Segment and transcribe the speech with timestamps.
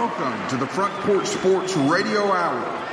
[0.00, 2.86] welcome to the Front Porch Sports Radio Hour.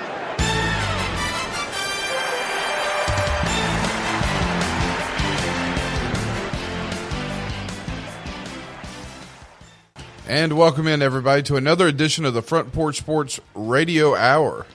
[10.27, 14.65] And welcome in, everybody, to another edition of the Front Porch Sports Radio Hour.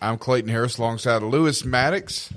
[0.00, 2.32] I'm Clayton Harris alongside Lewis Maddox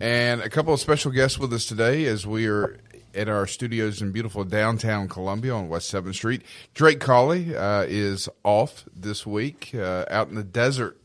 [0.00, 2.78] and a couple of special guests with us today as we are
[3.16, 6.42] at our studios in beautiful downtown Columbia on West 7th Street.
[6.74, 11.00] Drake Colley uh, is off this week uh, out in the desert.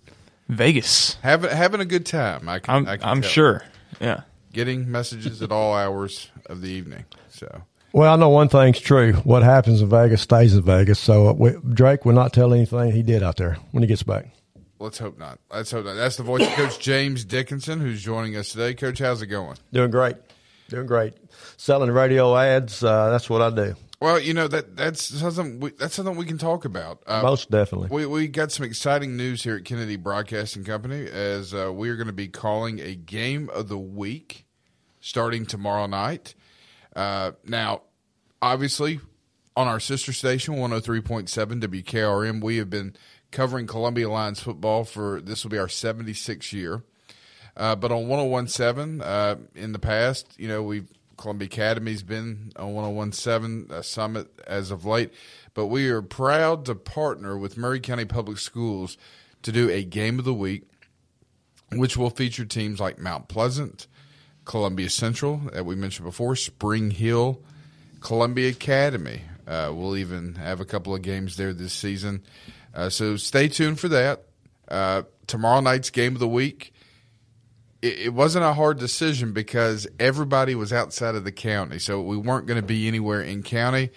[0.50, 1.16] Vegas.
[1.24, 2.50] Having, having a good time.
[2.50, 3.64] I can, I'm, I can I'm sure.
[4.00, 4.22] Yeah.
[4.52, 7.06] Getting messages at all hours of the evening.
[7.30, 7.64] So.
[7.94, 9.14] Well, I know one thing's true.
[9.24, 11.00] What happens in Vegas stays in Vegas.
[11.00, 14.04] So uh, we, Drake will not tell anything he did out there when he gets
[14.04, 14.28] back.
[14.80, 15.40] Let's hope not.
[15.54, 15.94] Let's hope not.
[15.94, 18.74] That's the voice of Coach James Dickinson, who's joining us today.
[18.74, 19.58] Coach, how's it going?
[19.72, 20.16] Doing great.
[20.70, 21.14] Doing great.
[21.62, 22.84] Selling radio ads.
[22.84, 23.76] Uh, that's what I do.
[24.00, 27.04] Well, you know that that's something we, that's something we can talk about.
[27.06, 27.90] Uh, Most definitely.
[27.92, 31.98] we we got some exciting news here at Kennedy Broadcasting Company as uh, we are
[31.98, 34.48] going to be calling a game of the week
[35.02, 36.34] starting tomorrow night.
[36.96, 37.84] Uh, now,
[38.42, 39.00] obviously,
[39.56, 42.96] on our sister station, 103.7 WKRM, we have been
[43.30, 46.82] covering Columbia Lions football for this will be our 76th year.
[47.56, 52.74] Uh, but on 1017, uh, in the past, you know, we've Columbia Academy's been on
[52.74, 55.12] 1017 uh, Summit as of late.
[55.54, 58.98] But we are proud to partner with Maury County Public Schools
[59.44, 60.64] to do a game of the week,
[61.72, 63.88] which will feature teams like Mount Pleasant,
[64.46, 67.42] Columbia Central, that we mentioned before, Spring Hill,
[68.00, 69.22] Columbia Academy.
[69.48, 72.24] Uh, we'll even have a couple of games there this season.
[72.74, 74.24] Uh, so stay tuned for that.
[74.68, 76.74] Uh, tomorrow night's game of the week.
[77.82, 82.18] It, it wasn't a hard decision because everybody was outside of the county, so we
[82.18, 83.92] weren't going to be anywhere in county.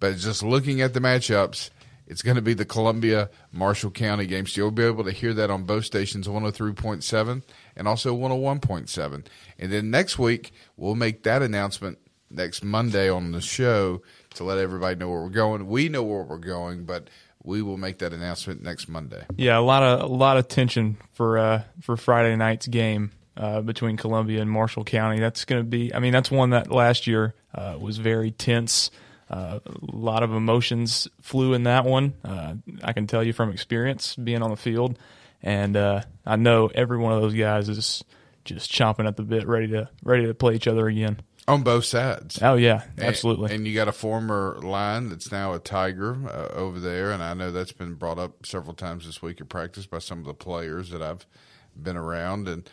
[0.00, 1.70] But just looking at the matchups,
[2.08, 4.46] it's going to be the Columbia Marshall County game.
[4.46, 7.42] So you'll be able to hear that on both stations, 103.7
[7.76, 9.26] and also 101.7.
[9.58, 11.98] And then next week, we'll make that announcement
[12.30, 14.02] next Monday on the show
[14.34, 15.66] to let everybody know where we're going.
[15.66, 17.08] We know where we're going, but
[17.42, 19.24] we will make that announcement next Monday.
[19.36, 23.60] Yeah, a lot of a lot of tension for uh, for Friday night's game uh,
[23.62, 25.20] between Columbia and Marshall County.
[25.20, 25.94] That's going to be.
[25.94, 28.90] I mean, that's one that last year uh, was very tense.
[29.30, 32.14] Uh, a lot of emotions flew in that one.
[32.24, 34.98] Uh, I can tell you from experience being on the field,
[35.42, 38.02] and uh, I know every one of those guys is
[38.44, 41.20] just chomping at the bit, ready to ready to play each other again.
[41.46, 42.38] On both sides.
[42.42, 43.54] Oh yeah, And- absolutely.
[43.54, 47.32] And, you got a former line that's now a Tiger uh, over there, and I
[47.34, 50.34] know that's been brought up several times this week at practice by some of the
[50.34, 51.26] players that I've
[51.74, 52.48] been around.
[52.48, 52.68] And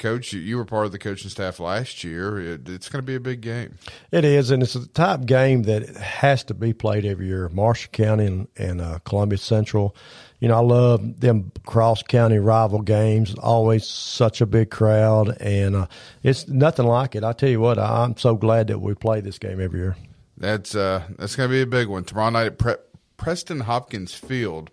[0.00, 2.40] coach, you, you were part of the coaching staff last year.
[2.40, 3.76] It, it's going to be a big game.
[4.10, 7.48] It is, and it's a type game that has to be played every year.
[7.50, 9.94] Marshall County and, and uh, Columbia Central.
[10.40, 13.34] You know, I love them cross county rival games.
[13.34, 15.86] Always such a big crowd, and uh,
[16.22, 17.22] it's nothing like it.
[17.22, 19.96] I tell you what, I'm so glad that we play this game every year.
[20.38, 22.74] That's uh, that's going to be a big one tomorrow night at Pre-
[23.18, 24.70] Preston Hopkins Field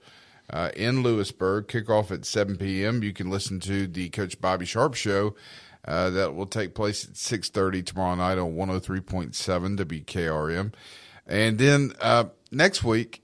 [0.52, 1.68] uh, in Lewisburg.
[1.68, 3.04] Kickoff at 7 p.m.
[3.04, 5.36] You can listen to the Coach Bobby Sharp show.
[5.86, 10.74] Uh, that will take place at 6.30 tomorrow night on 103.7 WKRM.
[11.26, 13.24] And then uh, next week,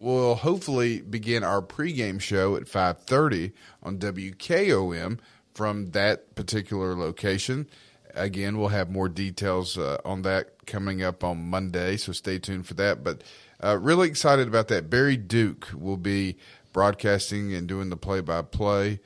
[0.00, 3.52] we'll hopefully begin our pregame show at 5.30
[3.84, 5.18] on WKOM
[5.54, 7.68] from that particular location.
[8.14, 12.66] Again, we'll have more details uh, on that coming up on Monday, so stay tuned
[12.66, 13.04] for that.
[13.04, 13.22] But
[13.62, 14.90] uh, really excited about that.
[14.90, 16.36] Barry Duke will be
[16.72, 19.00] broadcasting and doing the play-by-play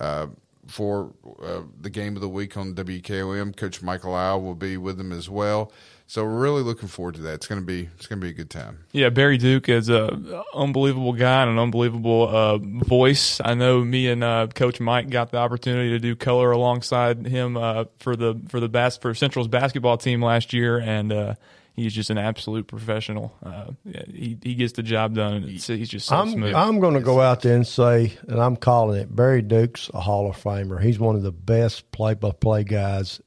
[0.00, 0.26] uh,
[0.66, 1.12] for
[1.42, 3.56] uh, the game of the week on WKOM.
[3.56, 5.72] Coach Michael Al will be with them as well.
[6.06, 7.34] So we're really looking forward to that.
[7.34, 8.84] It's to be it's to be a good time.
[8.92, 13.40] Yeah, Barry Duke is a unbelievable guy and an unbelievable uh, voice.
[13.42, 17.56] I know me and uh, Coach Mike got the opportunity to do color alongside him
[17.56, 21.34] uh, for the for the bas- for Central's basketball team last year, and uh,
[21.74, 23.36] he's just an absolute professional.
[23.42, 25.42] Uh, yeah, he he gets the job done.
[25.42, 26.54] He's just so I'm smooth.
[26.54, 29.14] I'm going to go out there and say, and I'm calling it.
[29.14, 30.82] Barry Duke's a Hall of Famer.
[30.82, 33.20] He's one of the best play-by-play guys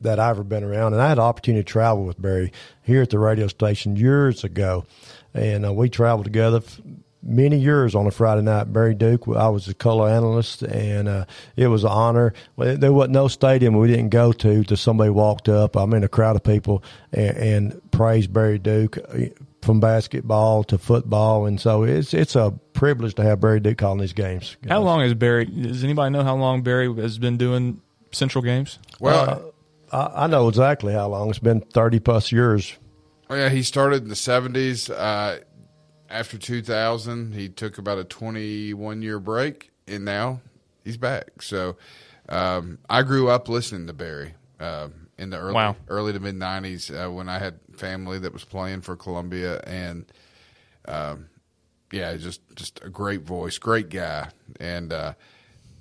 [0.00, 0.94] that I've ever been around.
[0.94, 2.52] And I had the opportunity to travel with Barry
[2.82, 4.84] here at the radio station years ago,
[5.34, 6.58] and uh, we traveled together.
[6.58, 6.80] F-
[7.24, 9.28] Many years on a Friday night, Barry Duke.
[9.28, 11.24] I was a color analyst, and uh,
[11.54, 12.34] it was an honor.
[12.56, 14.64] There wasn't no stadium we didn't go to.
[14.64, 16.82] To somebody walked up, I'm in a crowd of people,
[17.12, 19.26] and, and praised Barry Duke uh,
[19.62, 24.00] from basketball to football, and so it's it's a privilege to have Barry Duke calling
[24.00, 24.56] these games.
[24.68, 25.44] how long has Barry?
[25.44, 27.80] Does anybody know how long Barry has been doing
[28.10, 28.80] Central games?
[28.98, 29.52] Well,
[29.92, 31.30] I, I know exactly how long.
[31.30, 32.76] It's been thirty plus years.
[33.30, 34.90] Oh, yeah, he started in the seventies.
[34.90, 35.38] Uh,
[36.12, 40.40] after 2000, he took about a 21 year break, and now
[40.84, 41.42] he's back.
[41.42, 41.76] So
[42.28, 44.88] um, I grew up listening to Barry uh,
[45.18, 45.76] in the early Wow.
[45.88, 50.04] early to mid 90s uh, when I had family that was playing for Columbia, and
[50.86, 51.26] um,
[51.90, 54.28] yeah, just just a great voice, great guy,
[54.60, 55.14] and uh,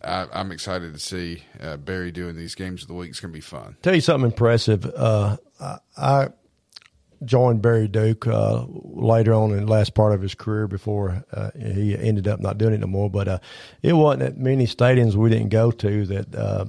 [0.03, 3.09] I, I'm excited to see uh, Barry doing these games of the week.
[3.11, 3.77] It's going to be fun.
[3.81, 4.85] Tell you something impressive.
[4.85, 6.27] Uh, I, I
[7.23, 11.51] joined Barry Duke uh, later on in the last part of his career before uh,
[11.57, 13.09] he ended up not doing it no.
[13.09, 13.39] But uh,
[13.81, 16.65] it wasn't that many stadiums we didn't go to that uh,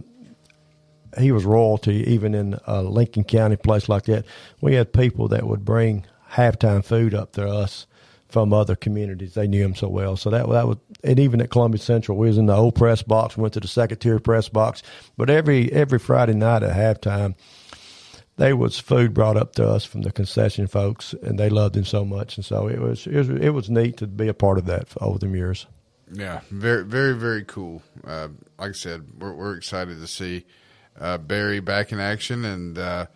[1.19, 4.25] he was royalty, even in a Lincoln County place like that.
[4.61, 7.87] We had people that would bring halftime food up to us
[8.29, 9.35] from other communities.
[9.35, 10.17] They knew him so well.
[10.17, 13.03] So that that was, and even at Columbia Central, we was in the old press
[13.03, 13.37] box.
[13.37, 14.83] Went to the second tier press box.
[15.17, 17.35] But every every Friday night at halftime,
[18.43, 21.85] there was food brought up to us from the concession folks, and they loved him
[21.85, 22.37] so much.
[22.37, 24.89] And so it was it was, it was neat to be a part of that
[25.01, 25.67] over the years.
[26.13, 27.83] Yeah, very, very, very cool.
[28.05, 28.29] Uh,
[28.59, 30.45] like I said, we're, we're excited to see
[31.01, 33.07] uh, Barry back in action, and uh,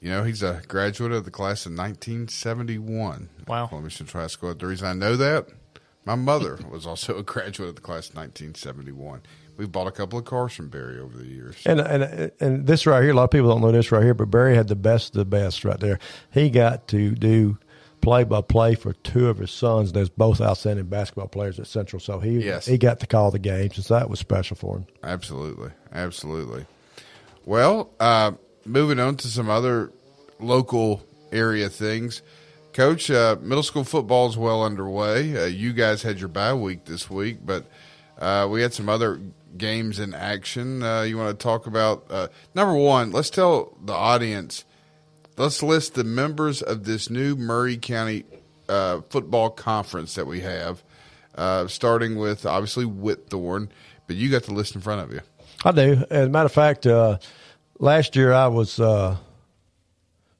[0.00, 3.28] you know he's a graduate of the class of 1971.
[3.42, 3.68] at Wow.
[3.68, 4.52] Columbia Central High School.
[4.56, 5.46] The reason I know that,
[6.04, 9.22] my mother was also a graduate of the class of 1971.
[9.56, 11.56] We bought a couple of cars from Barry over the years.
[11.64, 14.14] And and and this right here, a lot of people don't know this right here,
[14.14, 15.98] but Barry had the best of the best right there.
[16.32, 17.58] He got to do
[18.00, 19.92] play by play for two of his sons.
[19.92, 22.00] That's both outstanding basketball players at Central.
[22.00, 22.66] So he Yes.
[22.66, 24.86] he got to call the games, and so that was special for him.
[25.02, 26.66] Absolutely, absolutely.
[27.44, 28.32] Well, uh,
[28.64, 29.92] moving on to some other
[30.40, 31.02] local
[31.32, 32.22] area things.
[32.72, 35.36] Coach, uh, middle school football is well underway.
[35.36, 37.64] Uh, you guys had your bye week this week, but
[38.18, 39.20] uh, we had some other
[39.56, 40.82] games in action.
[40.82, 43.10] Uh, you want to talk about uh, number one?
[43.10, 44.64] Let's tell the audience.
[45.36, 48.24] Let's list the members of this new Maury County
[48.68, 50.82] uh, football conference that we have,
[51.34, 53.68] uh, starting with obviously Whitthorne.
[54.06, 55.20] But you got the list in front of you.
[55.64, 56.04] I do.
[56.10, 57.18] As a matter of fact, uh,
[57.78, 59.16] last year I was uh,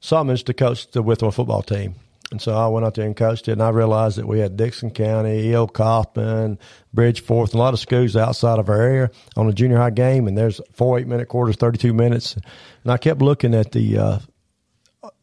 [0.01, 1.95] summoned to coach the Whitthorne football team.
[2.35, 4.57] And so I went out there and coached it, and I realized that we had
[4.57, 5.69] Dickson County, E.O.
[5.69, 6.59] Coffman,
[6.93, 10.27] Bridgeforth, and a lot of schools outside of our area on a junior high game.
[10.27, 12.35] And there's four eight minute quarters, 32 minutes.
[12.83, 14.19] And I kept looking at the uh,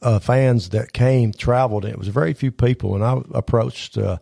[0.01, 2.95] uh, fans that came, traveled, and it was very few people.
[2.95, 4.19] And I approached uh,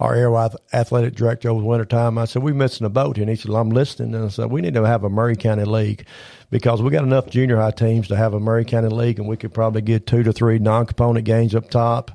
[0.00, 2.18] our area athletic director over wintertime.
[2.18, 3.18] I said, We're missing a boat.
[3.18, 4.14] And he said, well, I'm listening.
[4.14, 6.06] And I said, We need to have a Maury County League
[6.50, 9.36] because we got enough junior high teams to have a Maury County League, and we
[9.36, 12.10] could probably get two to three non component games up top.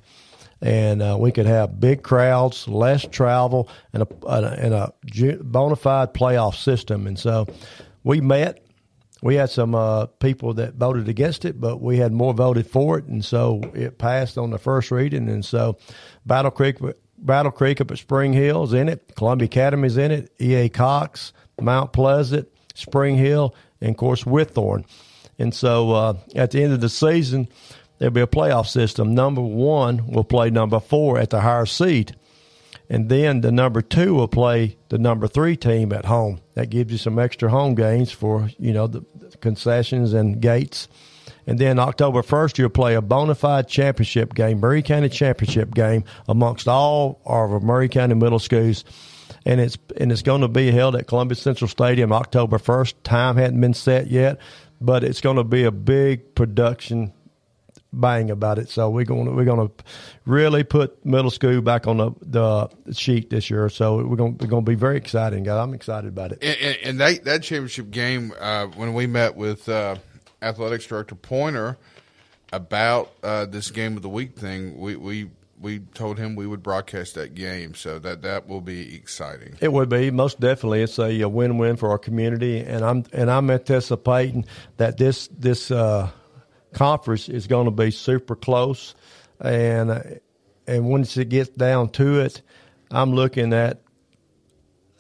[0.62, 4.94] And uh, we could have big crowds, less travel, and a, and a,
[5.42, 7.08] bona fide playoff system.
[7.08, 7.48] And so
[8.04, 8.66] we met
[9.22, 12.98] we had some uh, people that voted against it, but we had more voted for
[12.98, 15.28] it, and so it passed on the first reading.
[15.30, 15.78] And so,
[16.26, 16.78] Battle Creek,
[17.21, 21.94] Battle Creek up at Spring Hill's in it, Columbia Academy's in it, EA Cox, Mount
[21.94, 24.86] Pleasant, Spring Hill, and of course Whitthorne.
[25.38, 27.48] And so, uh, at the end of the season,
[27.98, 29.16] there'll be a playoff system.
[29.16, 32.16] Number one will play number four at the higher seed
[32.89, 36.42] and then the number two will play the number three team at home.
[36.56, 39.06] That gives you some extra home games for you know the
[39.42, 40.88] concessions and gates.
[41.50, 46.04] And then October first, you'll play a bona fide championship game, Maury County championship game
[46.28, 48.85] amongst all of our Maury County middle schools.
[49.47, 53.04] And it's and it's going to be held at Columbia Central Stadium October first.
[53.04, 54.38] Time hadn't been set yet,
[54.80, 57.14] but it's going to be a big production
[57.92, 58.69] bang about it.
[58.69, 59.83] So we're going to, we're going to
[60.26, 63.69] really put middle school back on the, the sheet this year.
[63.69, 65.45] So we're going to, we're going to be very exciting.
[65.45, 65.57] guys.
[65.57, 66.44] I'm excited about it.
[66.44, 69.95] And, and, and that that championship game, uh, when we met with uh,
[70.42, 71.78] athletics director Pointer
[72.52, 75.30] about uh, this game of the week thing, we, we
[75.62, 79.58] we told him we would broadcast that game, so that that will be exciting.
[79.60, 80.84] It would be most definitely.
[80.84, 84.46] It's a, a win-win for our community, and I'm and I'm anticipating
[84.78, 86.10] that this this uh,
[86.74, 88.96] conference is going to be super close,
[89.40, 90.22] and
[90.66, 92.42] and once it gets down to it,
[92.90, 93.81] I'm looking at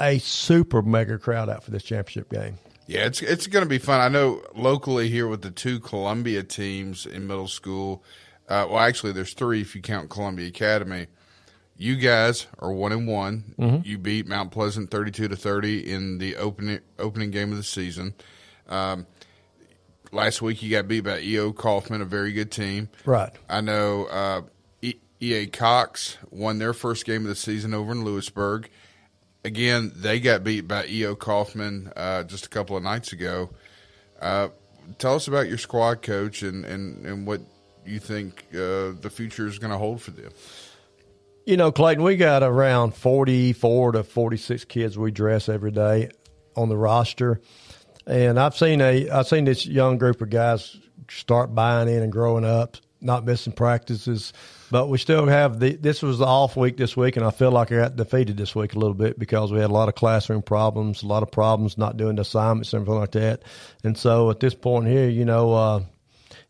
[0.01, 2.57] a super mega crowd out for this championship game.
[2.89, 4.01] Yeah, it's it's going to be fun.
[4.01, 8.03] I know locally here with the two Columbia teams in middle school.
[8.47, 11.05] Uh, well, actually, there's three if you count Columbia Academy.
[11.77, 13.53] You guys are one and one.
[13.85, 18.15] You beat Mount Pleasant thirty-two to thirty in the opening opening game of the season.
[18.67, 19.05] Um,
[20.11, 21.53] last week, you got beat by E.O.
[21.53, 22.89] Coffman, a very good team.
[23.05, 23.31] Right.
[23.47, 24.41] I know uh,
[25.19, 28.67] EA Cox won their first game of the season over in Lewisburg.
[29.43, 33.49] Again, they got beat by EO Coffman uh, just a couple of nights ago.
[34.21, 34.49] Uh,
[34.97, 37.41] tell us about your squad coach and, and, and what
[37.85, 40.31] you think uh, the future is going to hold for them.
[41.45, 46.09] You know, Clayton, we got around 44 to 46 kids we dress every day
[46.55, 47.41] on the roster.
[48.05, 50.77] And I've seen a I've seen this young group of guys
[51.09, 54.33] start buying in and growing up, not missing practices.
[54.71, 57.51] But we still have the this was the off week this week and I feel
[57.51, 59.95] like I got defeated this week a little bit because we had a lot of
[59.95, 63.43] classroom problems, a lot of problems not doing the assignments and everything like that.
[63.83, 65.79] And so at this point here, you know, uh,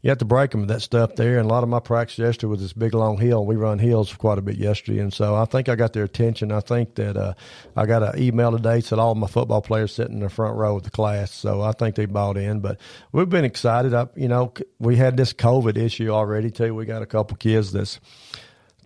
[0.02, 1.40] you have to break them with that stuff there.
[1.40, 3.46] And a lot of my practice yesterday was this big long hill.
[3.46, 6.52] We run hills quite a bit yesterday, and so I think I got their attention.
[6.52, 7.34] I think that uh,
[7.76, 10.78] I got an email today said all my football players sitting in the front row
[10.78, 12.62] of the class, so I think they bought in.
[12.62, 12.80] But
[13.12, 13.94] we've been excited.
[13.94, 16.74] I, you know, we had this COVID issue already too.
[16.74, 18.00] We got a couple kids that's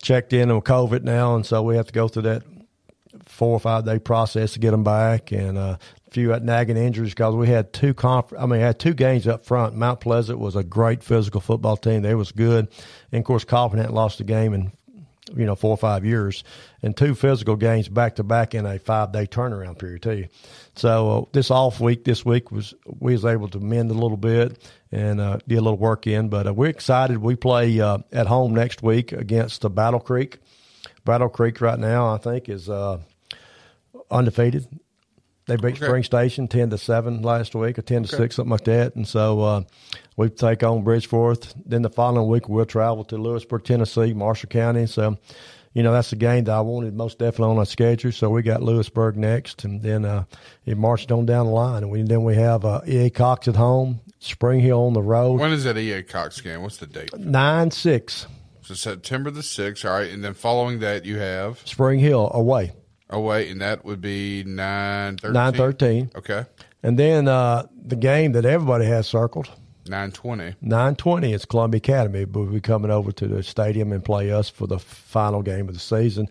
[0.01, 2.43] checked in on COVID now, and so we have to go through that
[3.25, 5.31] four or five day process to get them back.
[5.31, 5.77] And uh,
[6.13, 9.45] few at nagging injuries because we had two conf- I mean, had two games up
[9.45, 9.75] front.
[9.75, 12.03] Mount Pleasant was a great physical football team.
[12.03, 12.69] They was good,
[13.11, 14.71] and of course, Coffin hadn't lost a game in
[15.35, 16.43] you know four or five years,
[16.81, 20.27] and two physical games back to back in a five day turnaround period too.
[20.75, 24.17] So uh, this off week, this week was we was able to mend a little
[24.17, 24.57] bit
[24.91, 26.29] and uh, get a little work in.
[26.29, 27.17] But uh, we're excited.
[27.17, 30.37] We play uh, at home next week against the Battle Creek.
[31.05, 32.99] Battle Creek right now, I think, is uh,
[34.09, 34.67] undefeated
[35.45, 35.85] they beat okay.
[35.85, 38.23] Spring Station ten to seven last week, or ten to okay.
[38.23, 38.95] six, something like that.
[38.95, 39.61] And so uh,
[40.15, 41.53] we take on Bridgeforth.
[41.65, 44.85] Then the following week we'll travel to Lewisburg, Tennessee, Marshall County.
[44.85, 45.17] So,
[45.73, 48.11] you know, that's the game that I wanted most definitely on our schedule.
[48.11, 50.25] So we got Lewisburg next, and then uh,
[50.65, 51.83] it marched on down the line.
[51.83, 55.39] And we, then we have uh, EA Cox at home, Spring Hill on the road.
[55.39, 56.61] When is that EA Cox game?
[56.61, 57.17] What's the date?
[57.17, 58.27] Nine six.
[58.61, 59.83] So September the sixth.
[59.83, 62.71] All right, and then following that you have Spring Hill away.
[63.09, 65.33] Oh wait, and that would be nine thirteen.
[65.33, 66.11] Nine thirteen.
[66.15, 66.45] Okay.
[66.81, 69.49] And then uh, the game that everybody has circled.
[69.87, 70.55] Nine twenty.
[70.61, 71.33] Nine twenty.
[71.33, 74.67] It's Columbia Academy, but we'll be coming over to the stadium and play us for
[74.67, 76.29] the final game of the season,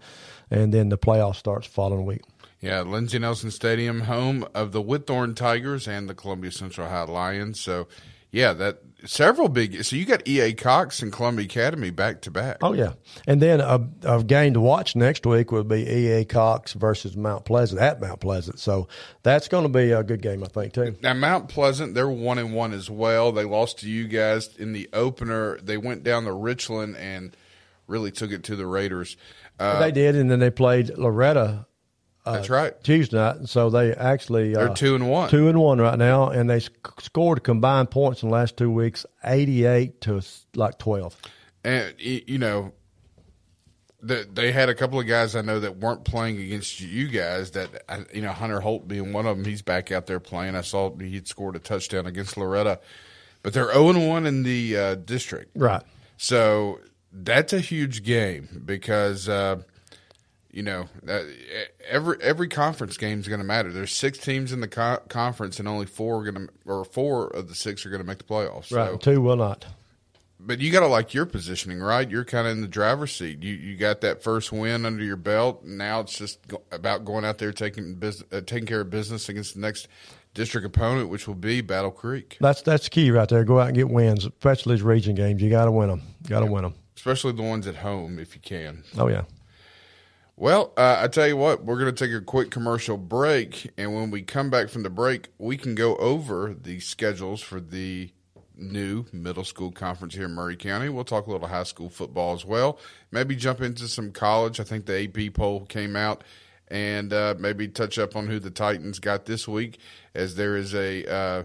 [0.50, 2.22] and then the playoff starts following week.
[2.60, 7.58] Yeah, Lindsey Nelson Stadium, home of the Whitthorne Tigers and the Columbia Central High Lions.
[7.58, 7.88] So,
[8.32, 9.84] yeah, that several big.
[9.84, 12.56] So you got EA Cox and Columbia Academy back to back.
[12.62, 12.94] Oh yeah,
[13.26, 17.44] and then a, a, game to watch next week will be EA Cox versus Mount
[17.44, 18.58] Pleasant at Mount Pleasant.
[18.58, 18.88] So
[19.22, 20.96] that's going to be a good game, I think too.
[21.02, 23.32] Now Mount Pleasant, they're one and one as well.
[23.32, 25.58] They lost to you guys in the opener.
[25.58, 27.36] They went down to Richland and
[27.86, 29.18] really took it to the Raiders.
[29.58, 31.66] Uh, they did, and then they played Loretto
[32.24, 32.84] uh, That's right.
[32.84, 33.48] Tuesday night.
[33.48, 36.60] So they actually they're uh, two and one, two and one right now, and they
[36.60, 40.22] sc- scored combined points in the last two weeks, eighty-eight to
[40.54, 41.16] like twelve.
[41.64, 42.72] And you know,
[44.00, 47.52] the, they had a couple of guys I know that weren't playing against you guys.
[47.52, 49.44] That you know, Hunter Holt being one of them.
[49.44, 50.54] He's back out there playing.
[50.54, 52.78] I saw he'd scored a touchdown against Loretto,
[53.42, 55.56] but they're zero oh and one in the uh, district.
[55.56, 55.82] Right.
[56.18, 56.78] So
[57.12, 59.28] that's a huge game because.
[59.28, 59.62] Uh,
[60.52, 61.22] you know, uh,
[61.88, 63.72] every every conference game is going to matter.
[63.72, 67.28] There's six teams in the co- conference, and only four are going to, or four
[67.28, 68.70] of the six are going to make the playoffs.
[68.70, 69.64] Right, so, two will not.
[70.38, 72.08] But you got to like your positioning, right?
[72.08, 73.42] You're kind of in the driver's seat.
[73.42, 75.62] You you got that first win under your belt.
[75.62, 78.90] And now it's just go- about going out there taking business, uh, taking care of
[78.90, 79.88] business against the next
[80.34, 82.36] district opponent, which will be Battle Creek.
[82.40, 83.44] That's that's key right there.
[83.44, 85.40] Go out and get wins, especially these region games.
[85.40, 86.02] You got to win them.
[86.28, 86.50] Got to yeah.
[86.50, 88.82] win them, especially the ones at home if you can.
[88.98, 89.22] Oh yeah.
[90.42, 93.94] Well, uh, I tell you what, we're going to take a quick commercial break, and
[93.94, 98.10] when we come back from the break, we can go over the schedules for the
[98.56, 100.88] new middle school conference here in Maury County.
[100.88, 102.80] We'll talk a little high school football as well.
[103.12, 104.58] Maybe jump into some college.
[104.58, 106.24] I think the AP poll came out,
[106.66, 109.78] and uh, maybe touch up on who the Titans got this week,
[110.12, 111.44] as there is a uh,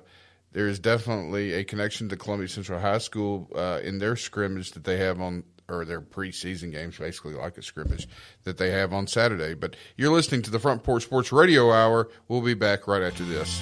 [0.53, 4.85] there is definitely a connection to Columbia Central High School uh, in their scrimmage that
[4.85, 8.07] they have on or their preseason games, basically like a scrimmage
[8.43, 9.53] that they have on Saturday.
[9.53, 12.09] But you're listening to the Front Porch Sports Radio Hour.
[12.27, 13.61] We'll be back right after this.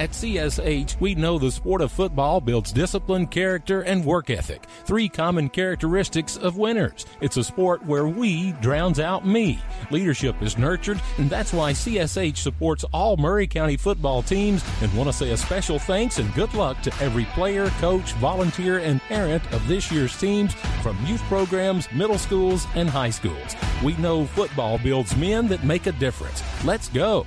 [0.00, 4.62] At CSH, we know the sport of football builds discipline, character, and work ethic.
[4.84, 7.04] Three common characteristics of winners.
[7.20, 9.58] It's a sport where we drowns out me.
[9.90, 15.08] Leadership is nurtured, and that's why CSH supports all Maury County football teams and want
[15.08, 19.42] to say a special thanks and good luck to every player, coach, volunteer, and parent
[19.52, 23.56] of this year's teams from youth programs, middle schools, and high schools.
[23.82, 26.40] We know football builds men that make a difference.
[26.64, 27.26] Let's go.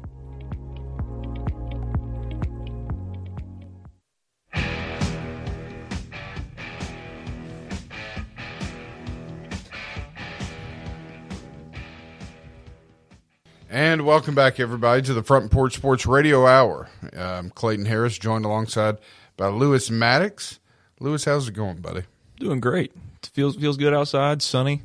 [13.91, 16.87] And welcome back, everybody, to the Front Porch Sports Radio Hour.
[17.11, 18.99] I'm Clayton Harris, joined alongside
[19.35, 20.61] by Lewis Maddox.
[21.01, 22.03] Lewis, how's it going, buddy?
[22.39, 22.93] Doing great.
[23.21, 24.83] It feels feels good outside, sunny.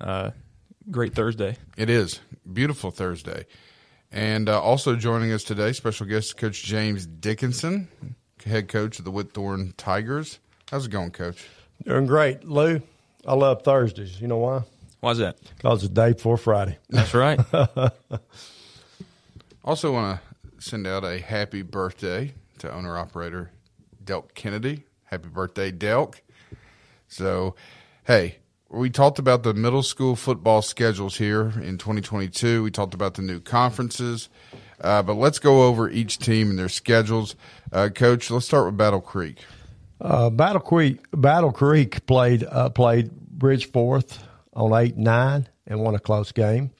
[0.00, 0.30] Uh,
[0.92, 1.56] great Thursday.
[1.76, 2.20] It is
[2.52, 3.46] beautiful Thursday,
[4.12, 7.88] and uh, also joining us today, special guest Coach James Dickinson,
[8.46, 10.38] head coach of the Whitthorne Tigers.
[10.70, 11.48] How's it going, Coach?
[11.84, 12.80] Doing great, Lou.
[13.26, 14.20] I love Thursdays.
[14.20, 14.62] You know why?
[15.00, 15.38] Why's that?
[15.56, 16.78] Because it's the day before Friday.
[16.88, 17.40] That's right.
[19.62, 23.50] Also, want to send out a happy birthday to owner operator
[24.02, 24.84] Delk Kennedy.
[25.04, 26.16] Happy birthday, Delk.
[27.08, 27.54] So,
[28.04, 28.38] hey,
[28.70, 32.62] we talked about the middle school football schedules here in 2022.
[32.62, 34.30] We talked about the new conferences,
[34.80, 37.36] uh, but let's go over each team and their schedules.
[37.70, 39.38] Uh, Coach, let's start with Battle Creek.
[40.00, 44.18] Uh, Battle Creek Battle Creek played uh, played Bridgeforth
[44.54, 46.70] on eight nine and won a close game.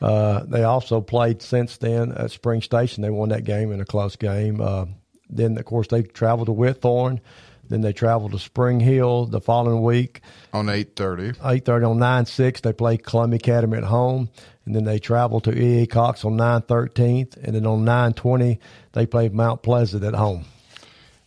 [0.00, 3.02] Uh, they also played since then at Spring Station.
[3.02, 4.60] They won that game in a close game.
[4.60, 4.86] Uh,
[5.30, 7.20] then of course they traveled to Whitthorne.
[7.68, 10.20] Then they traveled to Spring Hill the following week.
[10.52, 11.38] On 8.30.
[11.38, 14.28] 8.30 on 9-6, they played Columbia Academy at home.
[14.66, 15.86] And then they traveled to E.A.
[15.86, 17.36] Cox on 9-13.
[17.42, 18.58] And then on 9-20,
[18.92, 20.44] they played Mount Pleasant at home.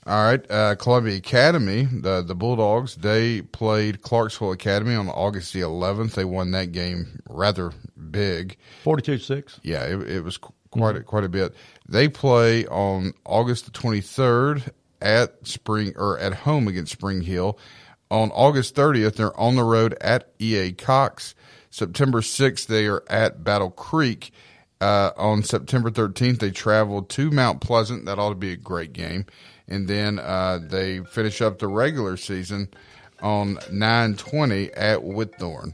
[0.08, 5.62] All right, uh, Columbia Academy, the the Bulldogs, they played Clarksville Academy on August the
[5.62, 6.14] 11th.
[6.14, 7.72] They won that game rather
[8.12, 8.56] big.
[8.84, 9.62] 42-6.
[9.64, 11.56] Yeah, it, it was qu- quite a, quite a bit.
[11.90, 14.70] They play on August the 23rd
[15.02, 17.58] at Spring or at home against Spring Hill.
[18.12, 21.34] On August 30th, they're on the road at EA Cox.
[21.72, 24.32] September 6th, they are at Battle Creek.
[24.80, 28.06] Uh, on September 13th, they travel to Mount Pleasant.
[28.06, 29.26] That ought to be a great game.
[29.68, 32.70] And then uh, they finish up the regular season
[33.22, 35.74] on 920 at Whitthorne.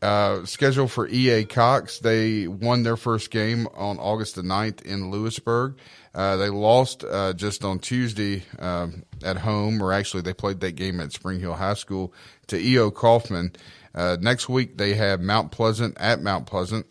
[0.00, 5.10] Uh, schedule for EA Cox, they won their first game on August the 9th in
[5.10, 5.76] Lewisburg.
[6.14, 10.76] Uh, they lost uh, just on Tuesday um, at home, or actually, they played that
[10.76, 12.12] game at Spring Hill High School
[12.46, 12.92] to E.O.
[12.92, 13.54] Coffman.
[13.94, 16.86] Uh, next week, they have Mount Pleasant at Mount Pleasant.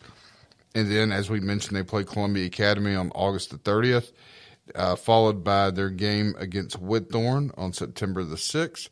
[0.74, 4.12] And then, as we mentioned, they play Columbia Academy on August the 30th,
[4.74, 8.88] uh, followed by their game against Whitthorne on September the 6th.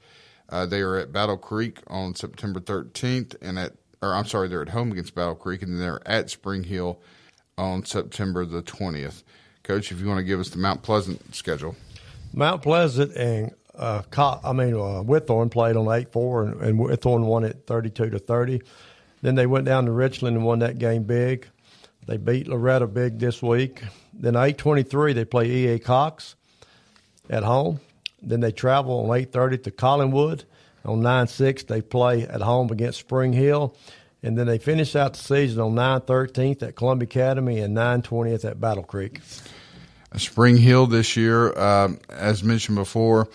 [0.48, 4.62] Uh, they are at Battle Creek on September 13th, and at or I'm sorry, they're
[4.62, 7.00] at home against Battle Creek, and they're at Spring Hill
[7.56, 9.22] on September the 20th.
[9.62, 11.74] Coach, if you want to give us the Mount Pleasant schedule.
[12.32, 16.78] Mount Pleasant and uh, Co- I mean uh, Whitthorne played on eight four, and, and
[16.78, 18.62] Whitthorne won it thirty two to thirty.
[19.22, 21.48] Then they went down to Richland and won that game big.
[22.06, 23.82] They beat Loretto big this week.
[24.12, 26.36] Then eight twenty three they play EA Cox
[27.28, 27.80] at home.
[28.22, 30.44] Then they travel on eight thirty to Collingwood.
[30.84, 33.76] On nine six they play at home against Spring Hill.
[34.22, 38.02] And then they finish out the season on nine thirteenth at Columbia Academy and nine
[38.02, 39.20] twentieth at Battle Creek.
[40.16, 43.28] Spring Hill this year, um, as mentioned before,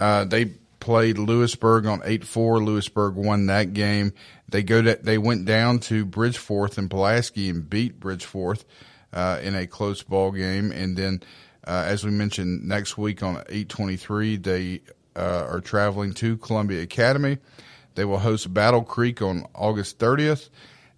[0.00, 0.46] uh, they
[0.80, 2.62] played Lewisburg on eight four.
[2.62, 4.12] Lewisburg won that game.
[4.48, 8.64] They go to, they went down to Bridgeforth and Pulaski and beat Bridgeforth
[9.12, 10.70] uh, in a close ball game.
[10.70, 11.22] And then,
[11.66, 14.82] uh, as we mentioned, next week on eight twenty three, they
[15.16, 17.38] uh, are traveling to Columbia Academy.
[17.94, 20.50] They will host Battle Creek on August thirtieth.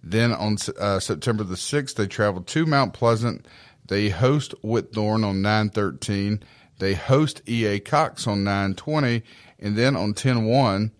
[0.03, 3.45] Then on uh, September the sixth, they travel to Mount Pleasant.
[3.87, 6.41] They host Whitthorne on 913.
[6.79, 9.23] They host EA Cox on 920.
[9.59, 10.91] And then on 10-1,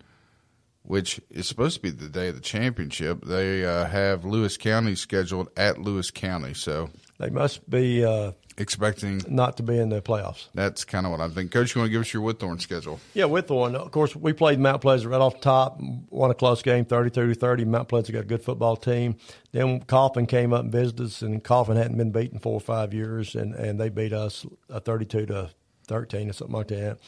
[0.88, 4.94] which is supposed to be the day of the championship, they uh, have Lewis County
[4.94, 6.54] scheduled at Lewis County.
[6.54, 10.48] So They must be uh, Expecting not to be in the playoffs.
[10.52, 11.50] that's kind of what I'm thinking.
[11.50, 12.98] Coach, you want to give us your Whitthorne schedule?
[13.14, 13.76] Yeah, Whitthorne.
[13.76, 15.78] Of course, we played Mount Pleasant right off the top,
[16.10, 17.66] won a close game, 32 to 30.
[17.66, 19.14] Mount Pleasant got a good football team.
[19.52, 22.92] Then Coffin came up and visited us, and Coffin hadn't been beaten four or five
[22.92, 25.50] years, and, and they beat us uh, 32 to
[25.86, 26.98] 13 or something like that.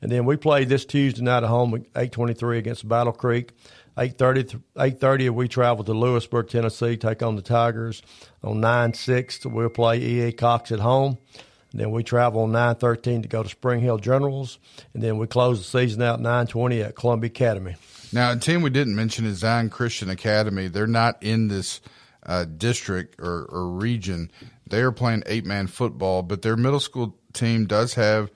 [0.00, 3.52] And then we played this Tuesday night at home, 823 against Battle Creek.
[3.96, 8.00] 8.30, 8.30 we travel to Lewisburg, Tennessee, take on the Tigers.
[8.44, 10.32] On 9-6, we'll play E.A.
[10.32, 11.18] Cox at home.
[11.72, 14.58] And then we travel on 9.13 to go to Spring Hill Generals.
[14.94, 17.74] And then we close the season out 9.20 at Columbia Academy.
[18.12, 20.68] Now, a team we didn't mention is Zion Christian Academy.
[20.68, 21.80] They're not in this
[22.24, 24.30] uh, district or, or region.
[24.66, 28.30] They are playing eight man football, but their middle school team does have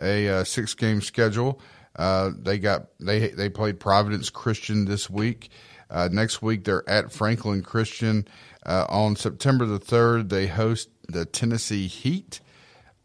[0.00, 1.60] a uh, six game schedule.
[1.96, 5.50] Uh, they got they they played Providence Christian this week.
[5.90, 8.26] Uh, next week they're at Franklin Christian.
[8.64, 12.40] Uh, on September the third, they host the Tennessee Heat.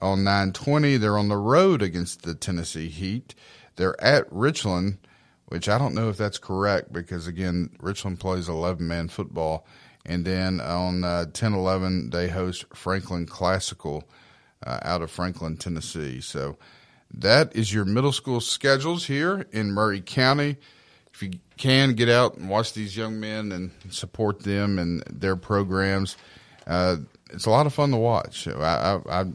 [0.01, 3.33] On nine twenty, they're on the road against the Tennessee Heat.
[3.77, 4.97] They're at Richland,
[5.45, 9.65] which I don't know if that's correct because again, Richland plays eleven man football.
[10.05, 14.03] And then on uh, 10 11, they host Franklin Classical
[14.65, 16.19] uh, out of Franklin, Tennessee.
[16.21, 16.57] So
[17.13, 20.57] that is your middle school schedules here in Maury County.
[21.13, 25.35] If you can get out and watch these young men and support them and their
[25.35, 26.17] programs,
[26.65, 26.97] uh,
[27.31, 28.47] it's a lot of fun to watch.
[28.47, 29.25] I, I, I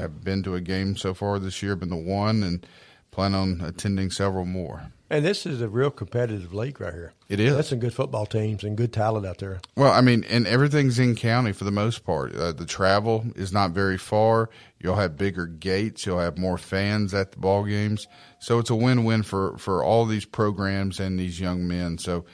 [0.00, 2.66] have been to a game so far this year, been to one, and
[3.10, 4.92] plan on attending several more.
[5.12, 7.12] And this is a real competitive league right here.
[7.28, 7.54] It is.
[7.54, 9.60] That's some good football teams and good talent out there.
[9.76, 12.34] Well, I mean, and everything's in county for the most part.
[12.34, 14.48] Uh, the travel is not very far.
[14.80, 16.06] You'll have bigger gates.
[16.06, 18.08] You'll have more fans at the ball games.
[18.38, 21.98] So it's a win-win for for all these programs and these young men.
[21.98, 22.24] So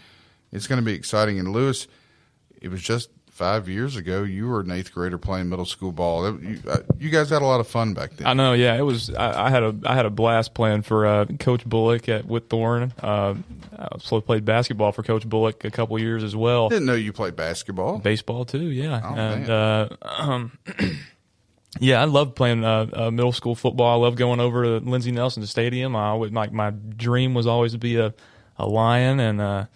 [0.53, 1.41] it's going to be exciting.
[1.41, 1.89] And Lewis,
[2.63, 4.25] it was just five years ago.
[4.25, 6.39] You were an eighth grader playing middle school ball.
[6.41, 8.27] You, uh, you guys had a lot of fun back then.
[8.27, 8.75] I know, yeah.
[8.75, 9.15] It was.
[9.15, 12.93] I, I had a I had a blast playing for uh, Coach Bullock at Whitthorne.
[13.03, 13.37] Uh,
[13.79, 16.69] I also played basketball for Coach Bullock a couple years as well.
[16.69, 17.99] Didn't know you played basketball.
[17.99, 19.01] Baseball too, yeah.
[19.05, 20.59] Oh, and uh, um,
[21.79, 24.01] yeah, I love playing uh, uh, middle school football.
[24.01, 25.95] I love going over to Lindsey Nelson Stadium.
[25.95, 28.13] I always like my dream was always to be a
[28.59, 29.67] a lion, and uh,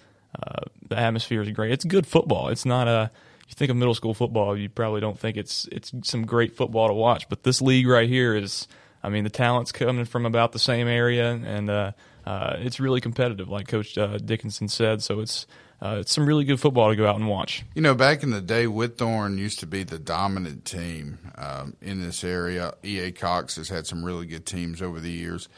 [0.42, 1.70] uh, the atmosphere is great.
[1.70, 2.48] It's good football.
[2.48, 3.12] It's not a
[3.48, 6.88] you think of middle school football, you probably don't think it's it's some great football
[6.88, 7.28] to watch.
[7.28, 8.68] But this league right here is,
[9.02, 11.92] I mean, the talent's coming from about the same area, and uh,
[12.26, 15.02] uh, it's really competitive, like Coach uh, Dickinson said.
[15.02, 15.46] So it's
[15.82, 17.64] uh, it's some really good football to go out and watch.
[17.74, 22.00] You know, back in the day, Whitthorne used to be the dominant team um, in
[22.00, 22.74] this area.
[22.84, 25.48] EA Cox has had some really good teams over the years.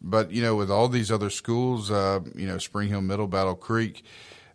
[0.00, 3.54] But, you know, with all these other schools, uh, you know, Spring Hill Middle, Battle
[3.54, 4.04] Creek,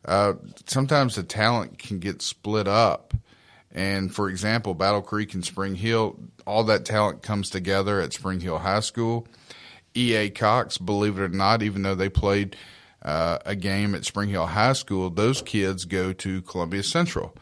[0.06, 0.34] uh,
[0.66, 3.14] sometimes the talent can get split up.
[3.72, 8.40] And for example, Battle Creek and Spring Hill, all that talent comes together at Spring
[8.40, 9.28] Hill High School.
[9.96, 12.56] EA Cox, believe it or not, even though they played
[13.02, 17.36] uh, a game at Spring Hill High School, those kids go to Columbia Central.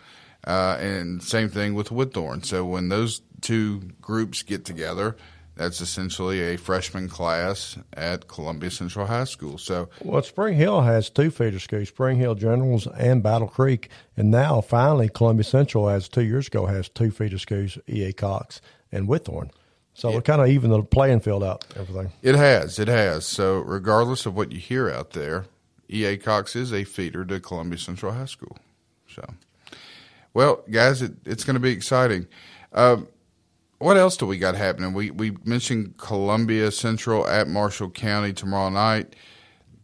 [0.46, 2.46] Uh, and same thing with Whitthorne.
[2.46, 5.16] So when those two groups get together,
[5.62, 9.60] that's essentially a freshman class at Columbia Central High School.
[9.60, 13.90] So Well, Spring Hill has two feeder schools, Spring Hill Generals and Battle Creek.
[14.18, 18.12] And now, finally, Columbia Central, as two years ago, has two feeder schools, E.A.
[18.12, 18.60] Cox
[18.92, 19.52] and Whitthorne.
[19.94, 22.12] So we're kind of even the playing field out, everything.
[22.24, 23.28] It has, it has.
[23.28, 25.46] So regardless of what you hear out there,
[25.90, 28.58] EA Cox is a feeder to Columbia Central High School.
[29.08, 29.32] So,
[30.34, 32.26] well, guys, it, it's going to be exciting.
[32.74, 33.08] Um,
[33.82, 34.94] what else do we got happening?
[34.94, 39.16] We we mentioned Columbia Central at Marshall County tomorrow night.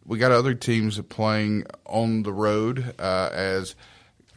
[0.05, 3.75] We got other teams playing on the road uh, as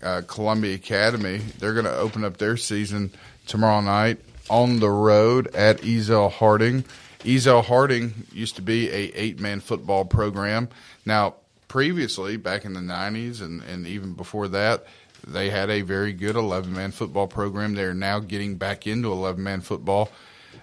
[0.03, 1.39] uh, Columbia Academy.
[1.59, 3.13] They're going to open up their season
[3.47, 4.19] tomorrow night
[4.49, 6.85] on the road at Ezell Harding.
[7.21, 10.71] Ezell Harding used to be a eight man football program.
[11.05, 11.35] Now,
[11.69, 14.87] previously, back in the '90s and, and even before that,
[15.27, 17.75] they had a very good 11 man football program.
[17.75, 20.11] They're now getting back into 11 man football.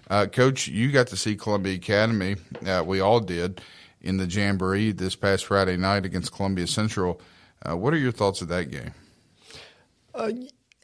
[0.10, 2.38] Uh, Coach, you got to see Columbia Academy.
[2.66, 3.62] Uh, we all did
[4.02, 7.22] in the Jamboree this past Friday night against Columbia Central.
[7.68, 8.94] Uh, what are your thoughts of that game?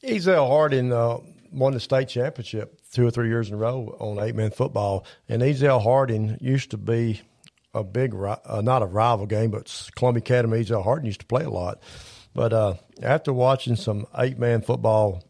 [0.03, 1.17] Ezell Harding uh,
[1.51, 5.05] won the state championship two or three years in a row on eight man football.
[5.29, 7.21] And Ezell Harding used to be
[7.73, 11.43] a big, uh, not a rival game, but Columbia Academy, Ezell Harding used to play
[11.43, 11.81] a lot.
[12.33, 15.23] But uh, after watching some eight man football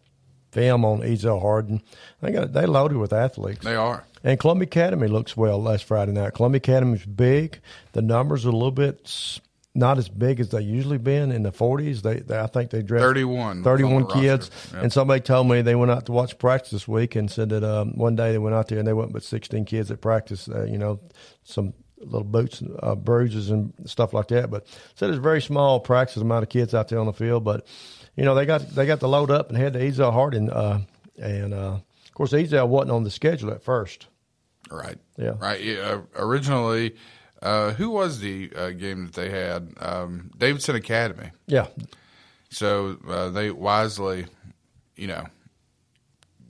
[0.52, 1.82] film on Ezell Harding,
[2.22, 3.64] they got they loaded with athletes.
[3.64, 4.06] They are.
[4.24, 6.34] And Columbia Academy looks well last Friday night.
[6.34, 7.60] Columbia Academy's big.
[7.92, 9.40] The numbers are a little bit
[9.76, 12.04] not as big as they usually been in the 40s.
[12.04, 14.52] They, they I think they dressed 31 31 kids.
[14.72, 14.82] Yeah.
[14.82, 17.64] And somebody told me they went out to watch practice this week and said that
[17.64, 20.48] um, one day they went out there and they wasn't but 16 kids at practice.
[20.48, 21.00] Uh, you know,
[21.44, 21.74] some
[22.06, 24.50] little boots, uh, bruises, and stuff like that.
[24.52, 27.44] But said it's a very small practice amount of kids out there on the field.
[27.44, 27.66] But
[28.16, 30.82] you know, they got they got the load up and had the Ezell Harding, uh,
[31.18, 34.08] and uh, of course Ezell wasn't on the schedule at first.
[34.72, 34.98] Right.
[35.18, 35.34] Yeah.
[35.40, 35.62] Right.
[35.62, 36.96] Yeah, uh, originally,
[37.42, 39.74] uh, who was the uh, game that they had?
[39.80, 41.32] Um, Davidson Academy.
[41.48, 41.68] Yeah,
[42.50, 44.26] So uh, they wisely,
[44.96, 45.26] you know,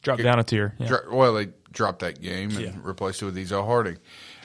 [0.03, 0.75] Drop down a tier.
[0.79, 0.87] Yeah.
[0.87, 2.71] dro- well, they dropped that game and Yeah.
[2.81, 3.97] replaced it with Ezell Harding.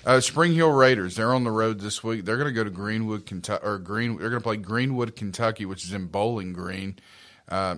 [0.04, 1.16] Uh, Spring Hill Raiders.
[1.16, 2.24] They're on the road this week.
[2.24, 4.16] They're going to go to Greenwood, Kentucky, or Green.
[4.16, 6.98] They're going to play Greenwood, Kentucky, which is in Bowling Green.
[7.48, 7.76] Uh,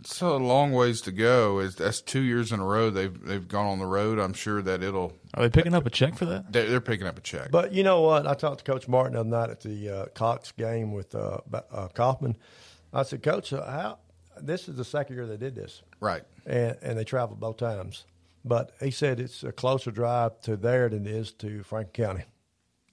[0.00, 1.60] it's a long ways to go.
[1.60, 4.18] Is that's two years in a row they've they've gone on the road.
[4.18, 6.52] I'm sure that it'll Are they picking up a check for that?
[6.52, 7.50] they're, they're picking up a check.
[7.50, 8.26] but you know what?
[8.26, 11.38] I talked to Coach Martin the other night at the uh, Cox game with uh,
[11.72, 12.36] uh, Kaufman.
[12.92, 13.98] I said, Coach, uh, how?
[14.40, 15.80] This is the second year they did this.
[16.00, 16.22] right.
[16.44, 18.04] and, and they traveled both times.
[18.44, 22.24] But he said it's a closer drive to there than it is to Franklin County.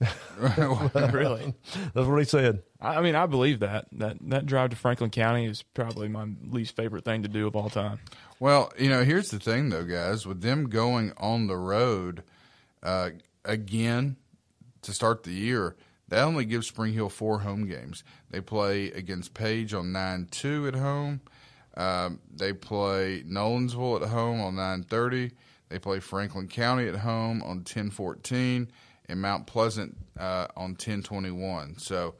[1.12, 1.54] really?
[1.94, 2.62] That's what he said.
[2.80, 6.26] I I mean, I believe that that that drive to Franklin County is probably my
[6.42, 8.00] least favorite thing to do of all time.
[8.40, 10.26] Well, you know, here's the thing, though, guys.
[10.26, 12.24] With them going on the road
[12.82, 13.10] uh,
[13.44, 14.16] again
[14.82, 15.76] to start the year,
[16.08, 18.02] that only gives Spring Hill four home games.
[18.30, 21.20] They play against Page on nine two at home.
[21.76, 25.32] Um, they play Nolensville at home on nine thirty.
[25.68, 28.70] They play Franklin County at home on ten fourteen,
[29.08, 31.78] and Mount Pleasant uh, on ten twenty one.
[31.78, 32.14] So,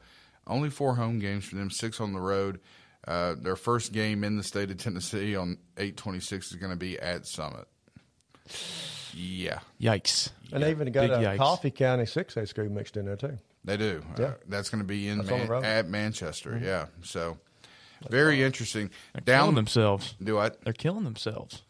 [0.47, 2.59] only four home games for them, six on the road.
[3.07, 6.97] Uh, their first game in the state of Tennessee on 826 is going to be
[6.97, 7.67] at Summit.
[9.13, 10.29] Yeah, Yikes!
[10.51, 11.37] And they even got Big a yikes.
[11.37, 13.37] Coffee County 6A school mixed in there, too.
[13.63, 14.03] they do.
[14.17, 14.25] Yeah.
[14.25, 16.59] Uh, that's going to be in That's on the Man- at Manchester.
[16.63, 16.85] Yeah.
[17.03, 17.37] So,
[18.09, 18.89] very interesting.
[19.13, 20.15] Killing Down themselves.
[20.21, 20.51] Do I?
[20.63, 21.63] They're killing themselves.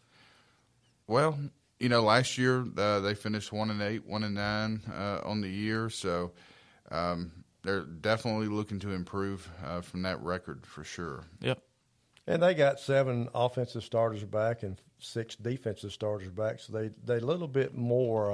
[1.06, 1.38] Well,
[1.78, 5.40] you know, last year uh, they finished one and eight, one and nine uh, on
[5.40, 5.90] the year.
[5.90, 6.32] So,
[6.90, 11.24] um, they're definitely looking to improve uh, from that record for sure.
[11.40, 11.62] Yep.
[12.26, 16.60] And they got seven offensive starters back and six defensive starters back.
[16.60, 18.32] So they they a little bit more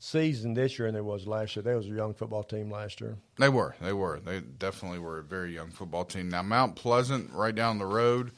[0.00, 1.62] seasoned this year than there was last year.
[1.62, 3.16] They was a young football team last year.
[3.38, 3.76] They were.
[3.80, 4.18] They were.
[4.18, 6.30] They definitely were a very young football team.
[6.30, 8.32] Now, Mount Pleasant, right down the road,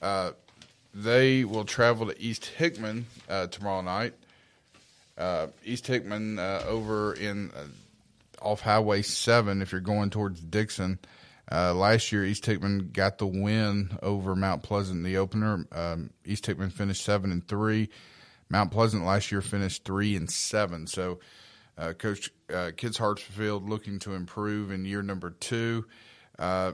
[0.00, 0.32] uh,
[0.94, 4.14] they will travel to East Hickman uh, tomorrow night.
[5.16, 7.66] Uh, East Hickman uh, over in uh,
[8.40, 10.98] off Highway 7 if you're going towards Dickson.
[11.50, 15.66] Uh, last year, East Hickman got the win over Mount Pleasant in the opener.
[15.70, 17.90] Um, East Hickman finished 7 and 3.
[18.52, 20.86] Mount Pleasant last year finished 3 and 7.
[20.86, 21.18] So,
[21.78, 25.86] uh, Coach uh, Kids Hartsfield looking to improve in year number two.
[26.38, 26.72] Uh,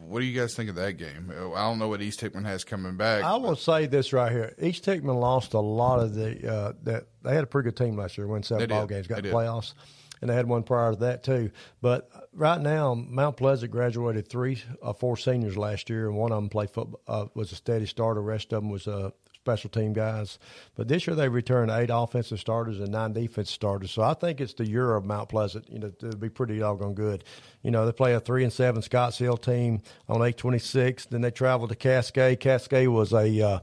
[0.00, 1.30] what do you guys think of that game?
[1.30, 3.22] I don't know what East Hickman has coming back.
[3.22, 7.06] I will say this right here: East Hickman lost a lot of the uh, that
[7.22, 9.34] they had a pretty good team last year, won seven ball games, got They the
[9.34, 9.74] playoffs,
[10.20, 11.50] and they had one prior to that too.
[11.80, 16.36] But right now, Mount Pleasant graduated three, uh, four seniors last year, and one of
[16.36, 18.20] them played football, uh, was a steady starter.
[18.20, 19.10] The rest of them was uh,
[19.46, 20.40] special team guys.
[20.74, 23.92] But this year they returned eight offensive starters and nine defensive starters.
[23.92, 25.70] So I think it's the year of Mount Pleasant.
[25.70, 27.22] You know, to be pretty doggone good.
[27.62, 31.06] You know, they play a three and seven Scotts Hill team on eight twenty six.
[31.06, 32.40] Then they travel to Cascade.
[32.40, 33.58] Cascade was a uh,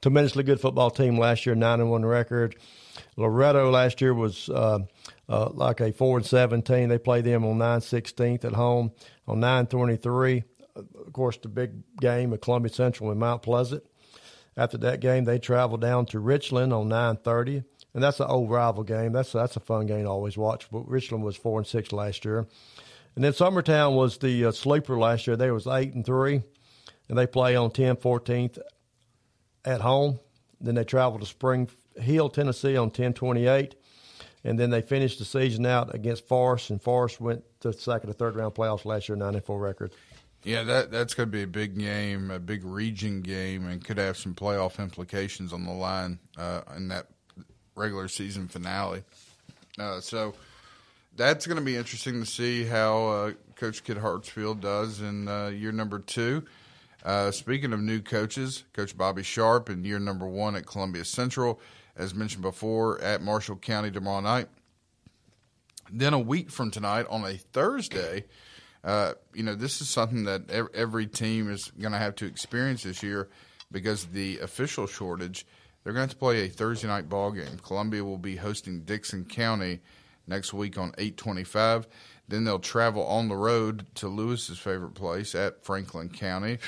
[0.00, 2.56] tremendously good football team last year, nine and one record.
[3.18, 4.78] Loretto last year was uh,
[5.28, 6.88] uh, like a four and seventeen.
[6.88, 8.92] They played them on nine sixteenth at home
[9.28, 10.44] on nine twenty three.
[10.74, 13.82] Of course, the big game of Columbia Central and Mount Pleasant.
[14.56, 18.50] After that game, they travel down to Richland on nine thirty, and that's an old
[18.50, 19.12] rival game.
[19.12, 20.70] That's that's a fun game to always watch.
[20.70, 22.46] But Richland was four and six last year,
[23.14, 25.36] and then Summertown was the uh, sleeper last year.
[25.36, 26.42] They was eight and three,
[27.08, 28.58] and they play on 10 14th
[29.66, 30.20] at home.
[30.58, 33.74] Then they travel to Spring Hill, Tennessee on ten twenty eight,
[34.42, 38.14] and then they finished the season out against Forrest, and Forrest went to second or
[38.14, 39.92] third round playoffs last year, nine and record.
[40.46, 43.98] Yeah, that that's going to be a big game, a big region game, and could
[43.98, 47.08] have some playoff implications on the line uh, in that
[47.74, 49.02] regular season finale.
[49.76, 50.34] Uh, so
[51.16, 55.48] that's going to be interesting to see how uh, Coach Kid Hartsfield does in uh,
[55.48, 56.44] year number two.
[57.04, 61.60] Uh, speaking of new coaches, Coach Bobby Sharp in year number one at Columbia Central,
[61.96, 64.46] as mentioned before, at Marshall County tomorrow night.
[65.90, 68.26] Then a week from tonight, on a Thursday,
[68.86, 72.84] uh, you know, this is something that every team is going to have to experience
[72.84, 73.28] this year
[73.70, 75.44] because the official shortage.
[75.82, 77.58] They're going to to play a Thursday night ball game.
[77.62, 79.78] Columbia will be hosting Dickson County
[80.26, 81.86] next week on 825.
[82.28, 86.58] Then they'll travel on the road to Lewis's favorite place at Franklin County.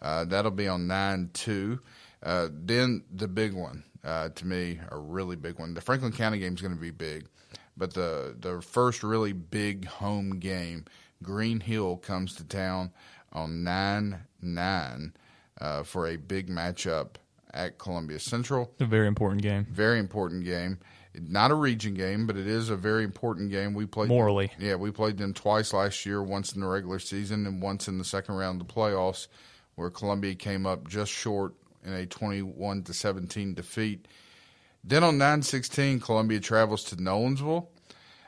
[0.00, 1.78] Uh, that'll be on 9 2.
[2.22, 5.74] Uh, then the big one, uh, to me, a really big one.
[5.74, 7.28] The Franklin County game is going to be big,
[7.76, 10.86] but the, the first really big home game,
[11.26, 12.92] Green Hill comes to town
[13.32, 15.12] on 9 9
[15.60, 17.16] uh, for a big matchup
[17.52, 18.70] at Columbia Central.
[18.72, 19.66] It's a very important game.
[19.70, 20.78] Very important game.
[21.14, 23.74] Not a region game, but it is a very important game.
[23.74, 24.52] We played Morally.
[24.58, 27.98] Yeah, we played them twice last year, once in the regular season and once in
[27.98, 29.26] the second round of the playoffs,
[29.74, 34.06] where Columbia came up just short in a 21 to 17 defeat.
[34.84, 37.66] Then on 9-16, Columbia travels to Nolensville.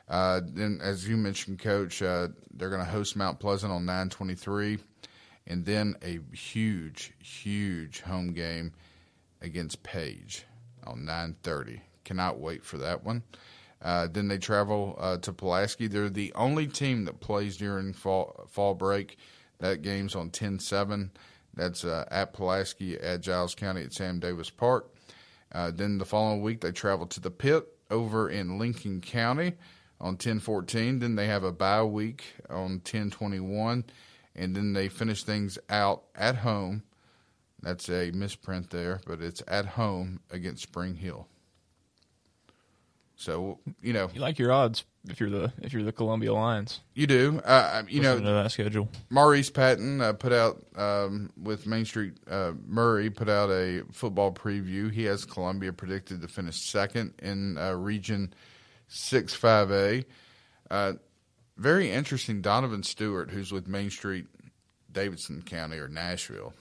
[0.09, 4.79] Uh, then, as you mentioned, Coach, uh, they're going to host Mount Pleasant on 9-23,
[5.45, 8.73] and then a huge, huge home game
[9.41, 10.45] against Page
[10.85, 11.81] on 9:30.
[12.03, 13.23] Cannot wait for that one.
[13.81, 15.87] Uh, then they travel uh, to Pulaski.
[15.87, 19.17] They're the only team that plays during fall fall break.
[19.59, 21.09] That game's on 10-7.
[21.53, 24.93] That's uh, at Pulaski at Giles County at Sam Davis Park.
[25.51, 29.53] Uh, then the following week they travel to the Pit over in Lincoln County
[29.99, 30.99] on 10-14.
[30.99, 33.83] Then they have a bye week on 10-21,
[34.35, 36.83] and then they finish things out at home
[37.61, 41.27] that's a misprint there, but it's at home against Spring Hill.
[43.15, 46.79] So you know You like your odds if you're the if you're the Columbia Lions.
[46.93, 47.41] you do.
[47.43, 48.87] Uh, you Listen know that schedule.
[49.09, 54.31] Maurice Patton uh, put out um, with Main Street uh, Maury put out a football
[54.31, 54.89] preview.
[54.89, 58.33] He has Columbia predicted to finish second in uh, Region
[58.89, 60.03] Six Five A.
[60.69, 60.93] Uh,
[61.57, 62.41] very interesting.
[62.41, 64.25] Donovan Stewart, who's with Main Street,
[64.91, 66.53] Davidson County or Nashville,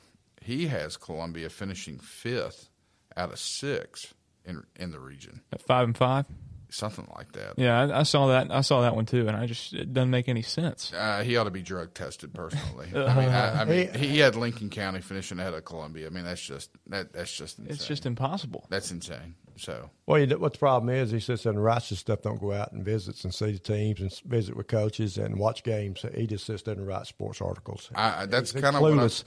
[0.42, 2.68] he has Columbia finishing fifth
[3.16, 4.14] out of six
[4.44, 6.26] in in the region, At five and five.
[6.70, 7.54] something like that.
[7.58, 8.50] Yeah, I, I saw that.
[8.50, 10.92] I saw that one too, and I just it doesn't make any sense.
[10.92, 12.88] Uh, he ought to be drug tested personally.
[12.94, 16.06] I mean, I, I mean, he had Lincoln County finishing ahead of Columbia.
[16.06, 17.74] I mean, that's just that that's just insane.
[17.74, 18.66] It's just impossible.
[18.68, 19.34] that's insane.
[19.58, 22.22] So Well, you know, what the problem is, he sits there and writes his stuff.
[22.22, 25.62] Don't go out and visits and see the teams and visit with coaches and watch
[25.64, 26.04] games.
[26.14, 27.90] He just sits there and writes sports articles.
[27.94, 29.24] I, I- that's kind of what I'm, clueless.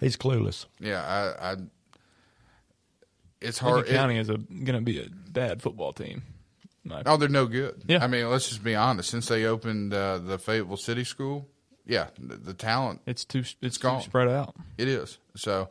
[0.00, 0.66] He's clueless.
[0.80, 1.34] yeah.
[1.40, 1.56] I, I
[3.40, 3.76] it's hard.
[3.86, 6.22] Lincoln County is going to be a bad football team.
[7.06, 7.82] Oh, they're no good.
[7.86, 8.02] Yeah.
[8.02, 9.10] I mean, let's just be honest.
[9.10, 11.46] Since they opened uh, the Fayetteville City School,
[11.86, 14.00] yeah, the, the talent It's too it's gone.
[14.00, 14.54] too spread out.
[14.78, 15.18] it is.
[15.36, 15.68] So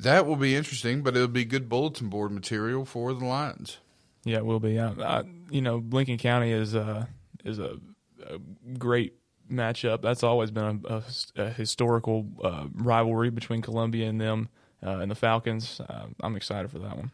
[0.00, 3.78] that will be interesting, but it'll be good bulletin board material for the Lions.
[4.24, 4.78] Yeah, it will be.
[4.78, 7.06] I, I, you know, Lincoln County is uh,
[7.44, 7.78] is a,
[8.24, 8.38] a
[8.78, 9.14] great
[9.50, 10.02] matchup.
[10.02, 11.02] That's always been a, a,
[11.36, 14.48] a historical uh, rivalry between Columbia and them
[14.84, 15.80] uh, and the Falcons.
[15.80, 17.10] Uh, I'm excited for that one.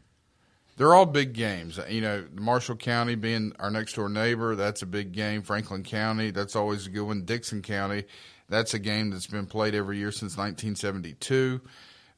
[0.77, 1.79] They're all big games.
[1.88, 5.42] You know, Marshall County being our next door neighbor, that's a big game.
[5.42, 7.25] Franklin County, that's always a good one.
[7.25, 8.05] Dickson County,
[8.49, 11.61] that's a game that's been played every year since 1972.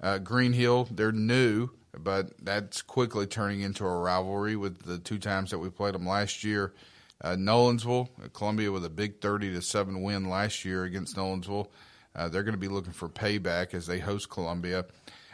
[0.05, 5.19] Uh, Green Hill, they're new, but that's quickly turning into a rivalry with the two
[5.19, 6.75] times that we played them last year.
[7.23, 11.69] Uh, Nolensville, Columbia with a big 30 to 7 win last year against Nolensville.
[12.14, 14.85] Uh, they're going to be looking for payback as they host Columbia.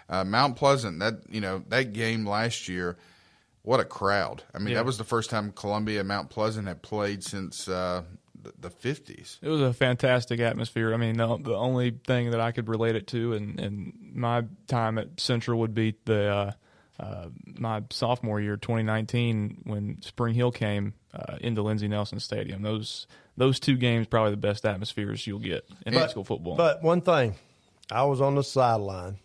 [0.09, 2.97] Uh, Mount Pleasant, that you know that game last year,
[3.63, 4.43] what a crowd!
[4.55, 4.75] I mean, Yeah.
[4.77, 8.03] that was the first time Columbia and Mount Pleasant had played since uh,
[8.61, 9.39] the- fifties.
[9.43, 10.95] It was a fantastic atmosphere.
[10.95, 14.45] I mean, the, the only thing that I could relate it to, and and my
[14.67, 16.53] time at Central would be the uh,
[17.01, 22.63] uh, my sophomore year, 2019, when Spring Hill came uh, into Lindsey Nelson Stadium.
[22.63, 26.57] Those those two games probably the best atmospheres you'll get in high school football.
[26.57, 27.37] But one thing,
[27.91, 29.19] I was on the sideline,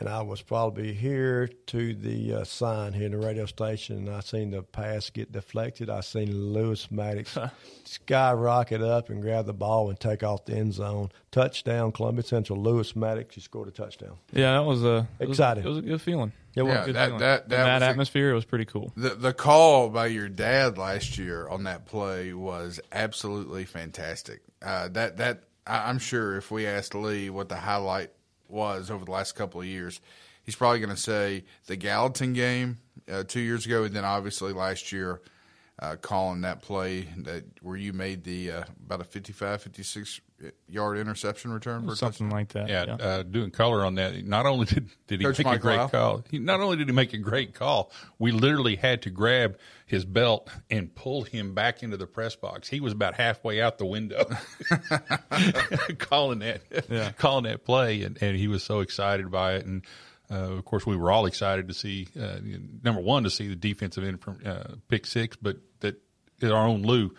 [0.00, 4.10] and I was probably here to the uh, sign here in the radio station, and
[4.10, 5.88] I seen the pass get deflected.
[5.90, 7.36] I seen Lewis Maddox
[7.84, 11.10] skyrocket up and grab the ball and take off the end zone.
[11.30, 12.60] Touchdown, Columbia Central.
[12.60, 14.16] Lewis Maddox, he scored a touchdown.
[14.32, 15.64] yeah, that was a it was- Exciting.
[15.64, 16.32] It was a good feeling.
[16.56, 17.20] It was Yeah, Good that feeling.
[17.20, 18.92] that In that, that was a- atmosphere, it was pretty cool.
[18.96, 24.40] the the call by your dad last year on that play was absolutely fantastic.
[24.60, 28.10] Uh, that that I, I'm sure if we asked Lee what the highlight
[28.50, 30.00] was over the last couple of years,
[30.42, 32.78] he's probably going to say the Gallatin game
[33.10, 35.20] uh, two years ago, and then obviously last year
[35.80, 40.20] uh, calling that play that where you made the uh, about a 55, 56
[40.68, 42.38] yard interception return for Something touchdown.
[42.38, 42.68] like that.
[42.68, 44.24] Yeah, Uh, doing color on that.
[44.24, 45.88] Not only did, did he Coach make Mike a great Lau.
[45.88, 49.58] call, he, not only did he make a great call, we literally had to grab
[49.86, 52.68] his belt and pull him back into the press box.
[52.68, 54.24] He was about halfway out the window,
[55.98, 59.66] calling that, calling that play, and, and he was so excited by it.
[59.66, 59.84] And
[60.30, 62.36] uh, of course, we were all excited to see uh,
[62.82, 65.96] number one to see the defensive end from uh, pick six, but that
[66.42, 67.10] our own Lou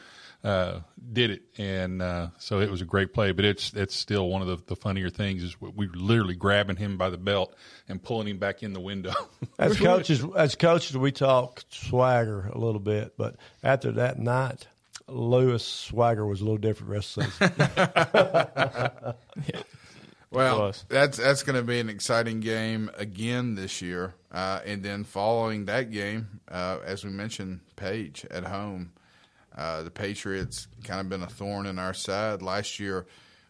[0.44, 0.80] uh,
[1.14, 3.32] did it, and uh, so it was a great play.
[3.32, 6.78] But it's it's still one of the, the funnier things is we were literally grabbing
[6.78, 7.54] him by the belt
[7.88, 9.14] and pulling him back in the window.
[9.60, 14.68] As coaches, as coaches, we talk swagger a little bit, but after that night,
[15.08, 19.64] Lewis swagger was a little different the rest of the season.
[20.32, 25.04] Well, that's that's going to be an exciting game again this year, uh, and then
[25.04, 28.94] following that game, uh, as we mentioned, Page at home.
[29.54, 32.42] Uh, the Patriots kind of been a thorn in our side.
[32.42, 33.08] Last year,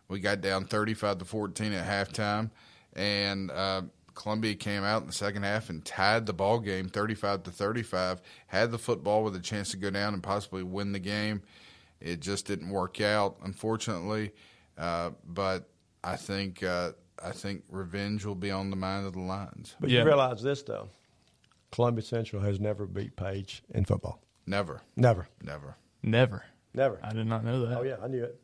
[0.07, 2.49] we got down thirty-five to fourteen at halftime,
[2.93, 3.83] and uh,
[4.15, 8.19] Columbia came out in the second half and tied the ball game thirty-five to thirty-five.
[8.47, 11.43] Had the football with a chance to go down and possibly win the game.
[11.99, 14.31] It just didn't work out, unfortunately.
[14.75, 15.69] Uh, but
[16.03, 16.91] I think uh,
[17.23, 19.75] I think revenge will be on the mind of the Lions.
[19.79, 19.99] But Yeah.
[19.99, 20.89] you realize this though,
[21.71, 24.21] Columbia Central has never beat Page in football.
[24.47, 25.75] Never, Never, never.
[26.03, 26.43] Never.
[26.73, 26.99] never.
[27.03, 27.77] I did not know that.
[27.77, 28.41] Oh yeah, I knew it.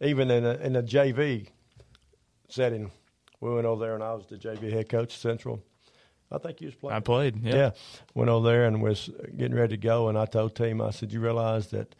[0.00, 1.48] Even in a, in a JV
[2.48, 2.90] setting,
[3.40, 5.62] we went over there and I was the JV head coach at Central.
[6.30, 6.96] I think you was playing.
[6.96, 7.42] I played.
[7.42, 7.54] Yeah.
[7.54, 7.70] Yeah.
[8.14, 11.10] Went over there and was getting ready to go, and I told team, I said,
[11.10, 11.94] "You realize that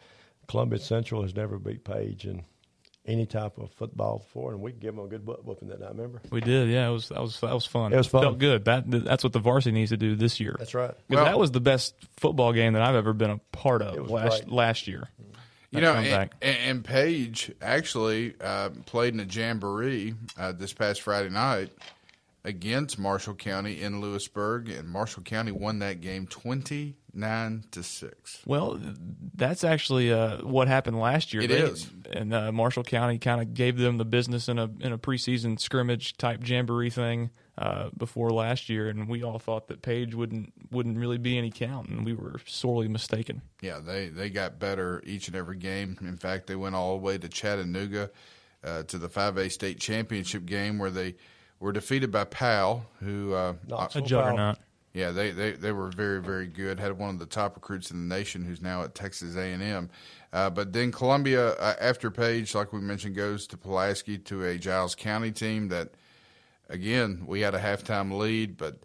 [0.47, 2.43] Columbia Central has never beat Page in
[3.09, 5.89] any type of football before, and we give them a good butt whooping that night.
[5.91, 6.21] Remember?
[6.31, 6.69] We did.
[6.69, 7.91] Yeah, it was that was that was fun.
[7.91, 8.21] It was fun.
[8.21, 8.65] Felt good.
[8.65, 10.55] That that's what the varsity needs to do this year.
[10.57, 10.91] That's right.
[10.91, 14.09] 'Cause Well- that was the best football game that I've ever been a part of
[14.09, 14.51] last great.
[14.53, 15.09] last year.
[15.71, 21.29] You know, and, and Page actually uh, played in a jamboree uh, this past Friday
[21.29, 21.69] night
[22.43, 28.41] against Marshall County in Lewisburg, and Marshall County won that game twenty nine to six.
[28.45, 28.79] Well,
[29.35, 31.43] that's actually uh, what happened last year.
[31.43, 31.89] It They- is.
[32.11, 35.59] and uh, Marshall County kind of gave them the business in a in a preseason
[35.59, 40.53] scrimmage type jamboree thing uh, before last year, and we all thought that Page wouldn't
[40.71, 43.41] wouldn't really be any count, and we were sorely mistaken.
[43.61, 45.97] Yeah, they they got better each and every game.
[46.01, 48.11] In fact, they went all the way to Chattanooga
[48.63, 51.15] uh, to the 5A state championship game where they
[51.59, 53.53] were defeated by Powell, who uh,
[53.95, 54.57] A juggernaut.
[54.93, 56.79] Yeah, they, they, they were very very good.
[56.79, 59.61] Had one of the top recruits in the nation, who's now at Texas A and
[59.61, 59.89] M.
[60.33, 64.57] Uh, but then Columbia, uh, after Page, like we mentioned, goes to Pulaski to a
[64.57, 65.89] Giles County team that,
[66.69, 68.79] again, we had a halftime lead, but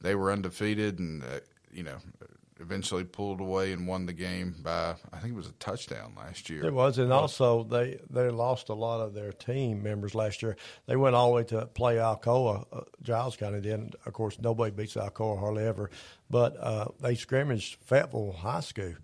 [0.00, 1.40] they were undefeated, and uh,
[1.72, 1.98] you know,
[2.60, 6.50] eventually pulled away and won the game by I think it was a touchdown last
[6.50, 6.64] year.
[6.64, 10.56] It was, and also they they lost a lot of their team members last year.
[10.86, 12.66] They went all the way to play Alcoa.
[12.72, 13.94] Uh, Giles County did.
[14.06, 15.90] Of course, nobody beats Alcoa hardly ever,
[16.28, 18.94] but uh, they scrimmaged Fayetteville High School,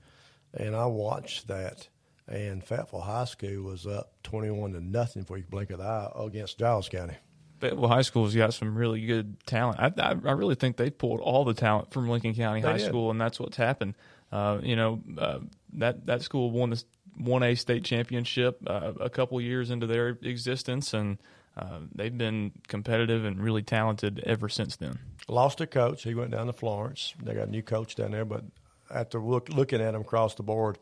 [0.52, 1.88] and I watched that.
[2.26, 6.10] And Fayetteville High School was up twenty-one to nothing before you blink of the eye
[6.18, 7.16] against Giles County.
[7.64, 9.80] Fayetteville High School's got some really good talent.
[9.80, 12.76] I, I, I really think they pulled all the talent from Lincoln County They High
[12.76, 12.86] did.
[12.86, 13.94] School, and that's what's happened.
[14.30, 15.38] Uh, you know, uh,
[15.74, 16.82] that that school won the
[17.16, 21.18] one A state championship uh, a couple years into their existence, and
[21.56, 24.98] uh, they've been competitive and really talented ever since then.
[25.26, 26.02] Lost a coach.
[26.02, 27.14] He went down to Florence.
[27.22, 28.44] They got a new coach down there, but
[28.92, 30.76] after look, looking at them across the board,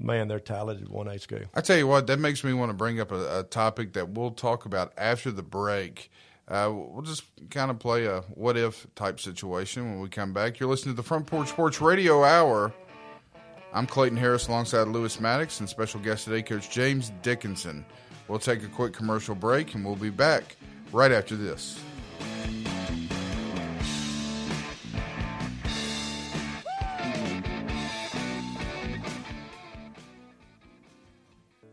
[0.00, 1.40] man, they're talented one A school.
[1.54, 4.10] I tell you what, that makes me want to bring up a, a topic that
[4.10, 6.10] we'll talk about after the break.
[6.48, 10.58] Uh, we'll just kind of play a what if type situation when we come back.
[10.58, 12.72] You're listening to the Front Porch Sports Radio Hour.
[13.72, 17.84] I'm Clayton Harris alongside Lewis Maddox and special guest today, Coach James Dickinson.
[18.26, 20.56] We'll take a quick commercial break and we'll be back
[20.92, 21.78] right after this.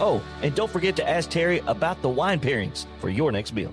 [0.00, 3.72] Oh, and don't forget to ask Terry about the wine pairings for your next meal.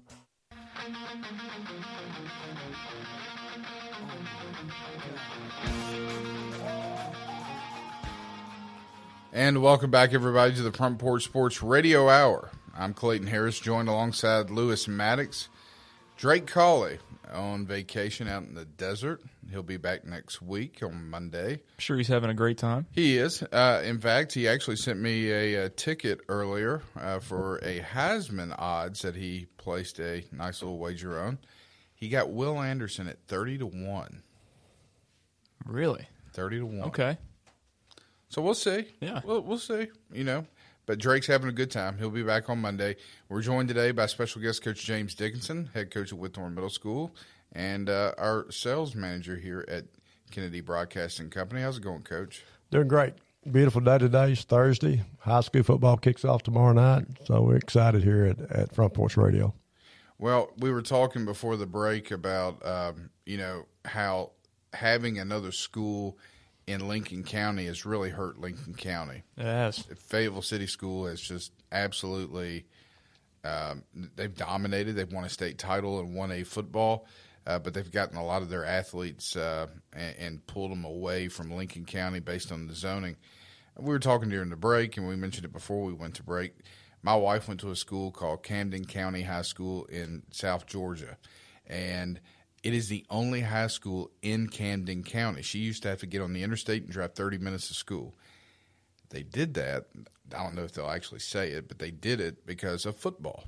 [9.33, 12.51] And welcome back, everybody, to the Front Porch Sports Radio Hour.
[12.77, 15.47] I'm Clayton Harris, joined alongside Lewis Maddox.
[16.17, 16.99] Drake Colley
[17.31, 19.21] on vacation out in the desert.
[19.49, 21.53] He'll be back next week on Monday.
[21.53, 22.87] I'm sure he's having a great time.
[22.91, 23.43] He is.
[23.43, 28.55] Uh, in fact, he actually sent me a, a ticket earlier uh, for a Heisman
[28.57, 31.39] odds that he placed a nice little wager on.
[31.93, 34.23] He got Will Anderson at 30 to 1.
[35.65, 36.07] Really?
[36.33, 36.81] 30 to 1.
[36.87, 37.17] Okay.
[38.29, 38.85] So we'll see.
[38.99, 39.21] Yeah.
[39.23, 40.45] We'll, we'll see, you know.
[40.85, 41.97] But Drake's having a good time.
[41.97, 42.95] He'll be back on Monday.
[43.29, 47.15] We're joined today by special guest coach James Dickinson, head coach at Whitthorne Middle School,
[47.53, 49.85] and uh, our sales manager here at
[50.31, 51.61] Kennedy Broadcasting Company.
[51.61, 52.43] How's it going, coach?
[52.71, 53.13] Doing great.
[53.49, 54.31] Beautiful day today.
[54.31, 55.03] It's Thursday.
[55.19, 57.05] High school football kicks off tomorrow night.
[57.25, 59.53] So we're excited here at, at Front Porch Radio.
[60.17, 64.31] Well, we were talking before the break about, um, you know, how
[64.73, 66.17] having another school–
[66.67, 69.23] in Lincoln County has really hurt Lincoln County.
[69.37, 69.83] Yes.
[70.07, 72.65] Fayetteville City School has just absolutely
[73.43, 73.83] um,
[74.15, 74.93] they've dominated.
[74.93, 77.07] They've won a state title and won a football,
[77.47, 81.27] uh, but they've gotten a lot of their athletes uh, and, and, pulled them away
[81.27, 83.15] from Lincoln County based on the zoning.
[83.79, 86.53] We were talking during the break, and we mentioned it before we went to break.
[87.01, 91.17] My wife went to a school called Camden County High School in South Georgia,
[91.65, 92.19] and–
[92.63, 95.41] it is the only high school in Camden County.
[95.41, 98.15] She used to have to get on the interstate and drive 30 minutes to school.
[99.09, 99.87] They did that.
[100.33, 103.45] I don't know if they'll actually say it, but they did it because of football.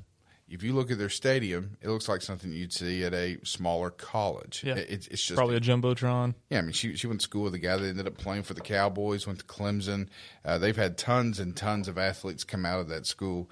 [0.49, 3.89] If you look at their stadium, it looks like something you'd see at a smaller
[3.89, 4.61] college.
[4.63, 6.35] Yeah, it, it's just probably a jumbotron.
[6.49, 8.43] Yeah, I mean, she she went to school with a guy that ended up playing
[8.43, 9.25] for the Cowboys.
[9.25, 10.09] Went to Clemson.
[10.43, 13.49] Uh, they've had tons and tons of athletes come out of that school.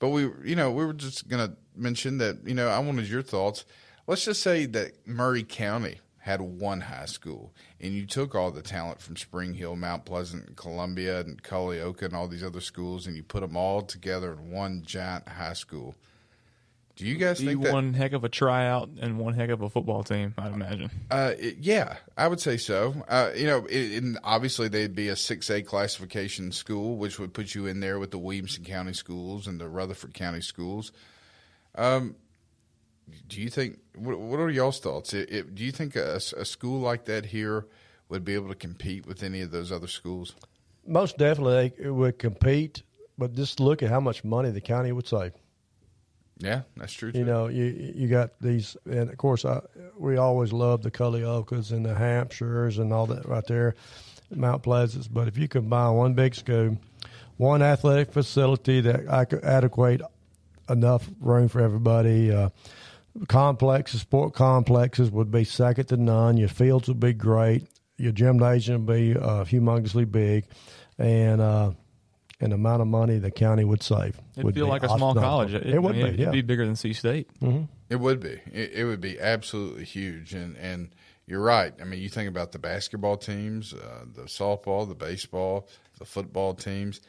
[0.00, 2.38] But we, you know, we were just going to mention that.
[2.44, 3.64] You know, I wanted your thoughts
[4.06, 8.62] let's just say that Maury County had one high school and you took all the
[8.62, 13.14] talent from Spring Hill, Mount Pleasant, Columbia, and Culleoka and all these other schools and
[13.14, 15.94] you put them all together in one giant high school.
[16.96, 19.60] Do you guys Be think that one heck of a tryout and one heck of
[19.62, 20.32] a football team?
[20.38, 20.90] I'd imagine.
[21.10, 22.94] Uh, it, yeah, I would say so.
[23.08, 27.34] Uh, you know, it, and obviously they'd be a six A classification school, which would
[27.34, 30.92] put you in there with the Williamson County schools and the Rutherford County schools.
[31.74, 32.14] Um,
[33.28, 35.14] do you think what, what are y'all's thoughts?
[35.14, 37.66] It, it, do you think a, a, school like that here
[38.08, 40.34] would be able to compete with any of those other schools?
[40.86, 42.82] Most definitely, it would compete.
[43.16, 45.32] But just look at how much money the county would save.
[46.38, 47.12] Yeah, that's true.
[47.12, 47.20] Too.
[47.20, 49.60] You know, you you got these, and of course, I,
[49.96, 53.76] we always love the Culleokas and the Hampshires and all that right there,
[54.34, 55.12] Mount Pleasant.
[55.14, 56.76] But if you combine one big school,
[57.36, 60.02] one athletic facility that I could adequate
[60.68, 62.32] enough room for everybody.
[62.32, 62.50] Uh,
[63.28, 66.36] complexes, sport complexes would be second to none.
[66.36, 67.66] Your fields would be great.
[67.96, 70.46] Your gymnasium would be uh, humongously big,
[70.98, 71.72] and uh,
[72.40, 74.20] and the amount of money the county would save.
[74.32, 75.54] It'd would feel like a small college.
[75.54, 76.08] It, it would I mean, be.
[76.08, 76.30] It'd yeah.
[76.30, 77.28] be bigger than C State.
[77.40, 77.64] Mm-hmm.
[77.88, 78.40] It would be.
[78.52, 80.34] It, it, would be absolutely huge.
[80.34, 80.90] And and
[81.26, 81.72] you're right.
[81.80, 86.54] I mean, you think about the basketball teams, uh, the softball, the baseball, the football
[86.54, 87.00] teams.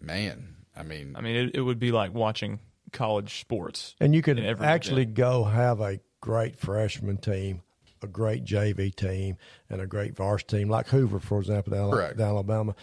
[0.00, 2.58] Man, I mean, I mean, it, it would be like watching
[2.94, 3.94] college sports.
[4.00, 5.16] And you could actually event.
[5.16, 7.62] go have a great freshman team,
[8.00, 9.36] a great JV team,
[9.68, 12.16] and a great varsity team, like Hoover, for example, down, Correct.
[12.16, 12.74] down Alabama.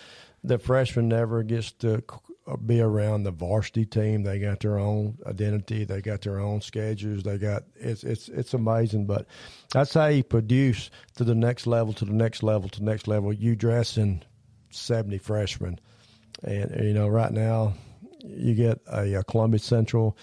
[0.44, 2.04] The freshman never gets to
[2.48, 4.24] uh, be around the varsity team.
[4.24, 5.86] They got their own identity.
[5.86, 7.24] They got their own schedules.
[7.24, 9.06] They got it's it's it's amazing.
[9.06, 9.28] But
[9.72, 13.08] that's how you produce to the next level, to the next level, to the next
[13.08, 13.32] level.
[13.32, 14.24] You dress in
[14.72, 15.80] seventy freshmen,
[16.44, 17.76] and you know right now
[18.24, 20.18] you get a, a Columbia Central,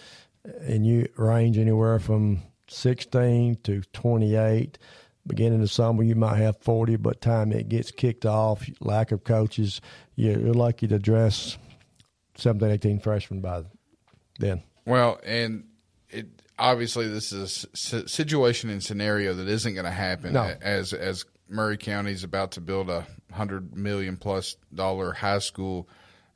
[0.62, 4.78] and you range anywhere from 16 to 28.
[5.26, 9.24] Beginning of summer, you might have 40, but time it gets kicked off, lack of
[9.24, 9.80] coaches,
[10.14, 11.59] you're, lucky to dress
[12.36, 13.64] 17, 18 freshmen by
[14.38, 14.62] then.
[14.86, 15.64] Well, and
[16.09, 16.28] it
[16.59, 20.55] obviously this is a situation and scenario that isn't going to happen No.
[20.62, 25.88] as as Maury County is about to build a hundred million plus dollar high school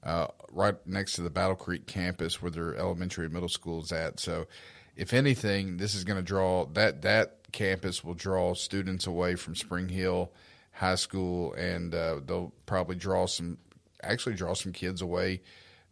[0.02, 3.92] uh, right next to the Battle Creek campus where their elementary and middle school is
[3.92, 4.20] at.
[4.20, 4.46] So
[4.96, 9.54] if anything, this is going to draw that that campus will draw students away from
[9.54, 10.32] Spring Hill
[10.72, 13.58] High School, and uh, they'll probably draw some
[14.02, 15.40] actually draw some kids away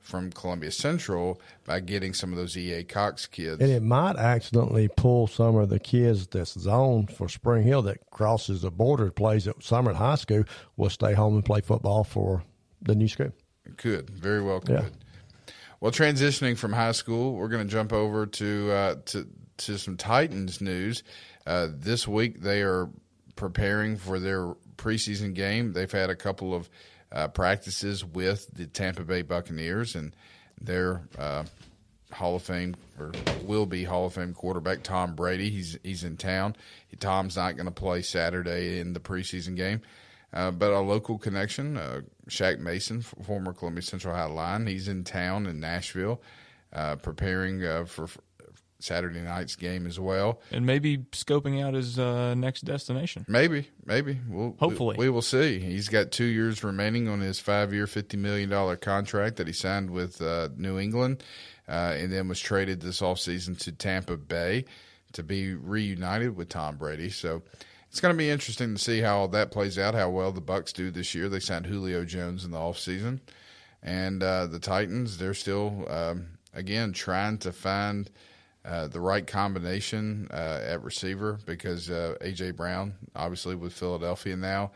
[0.00, 3.60] from Columbia Central by getting some of those EA Cox kids.
[3.60, 8.10] And it might accidentally pull some of the kids that's zoned for Spring Hill that
[8.10, 10.44] crosses the border, plays at Summit High School,
[10.76, 12.42] will stay home and play football for
[12.82, 13.32] the new school.
[13.76, 14.70] Could very well could.
[14.70, 15.54] Yeah.
[15.80, 19.26] Well, transitioning from high school, we're going to jump over to uh, to
[19.58, 21.02] to some Titans news.
[21.46, 22.88] Uh, this week, they are
[23.36, 25.72] preparing for their preseason game.
[25.72, 26.68] They've had a couple of
[27.12, 30.14] uh, practices with the Tampa Bay Buccaneers, and
[30.60, 31.44] their uh,
[32.12, 33.12] Hall of Fame or
[33.44, 35.50] will be Hall of Fame quarterback Tom Brady.
[35.50, 36.56] He's he's in town.
[36.98, 39.80] Tom's not going to play Saturday in the preseason game.
[40.32, 45.02] Uh, but a local connection, uh, Shaq Mason, former Columbia Central High line, he's in
[45.02, 46.22] town in Nashville,
[46.72, 48.06] uh, preparing uh, for
[48.78, 50.40] Saturday night's game as well.
[50.50, 53.24] and maybe scoping out his uh, next destination.
[53.28, 54.18] Maybe, maybe.
[54.28, 54.96] We'll, Hopefully.
[54.98, 55.58] we, we will see.
[55.58, 59.90] He's got two years remaining on his five-year, fifty million dollar contract that he signed
[59.90, 61.22] with uh, New England,
[61.68, 64.64] uh, and then was traded this offseason to Tampa Bay
[65.12, 67.10] to be reunited with Tom Brady.
[67.10, 67.42] So
[67.90, 69.94] it's going to be interesting to see how that plays out.
[69.94, 71.28] How well the Bucks do this year.
[71.28, 73.20] They signed Julio Jones in the offseason.
[73.82, 75.18] and uh, the Titans.
[75.18, 78.10] They're still um, again trying to find.
[78.62, 84.72] Uh, the right combination uh, at receiver because uh, AJ Brown, obviously with Philadelphia now,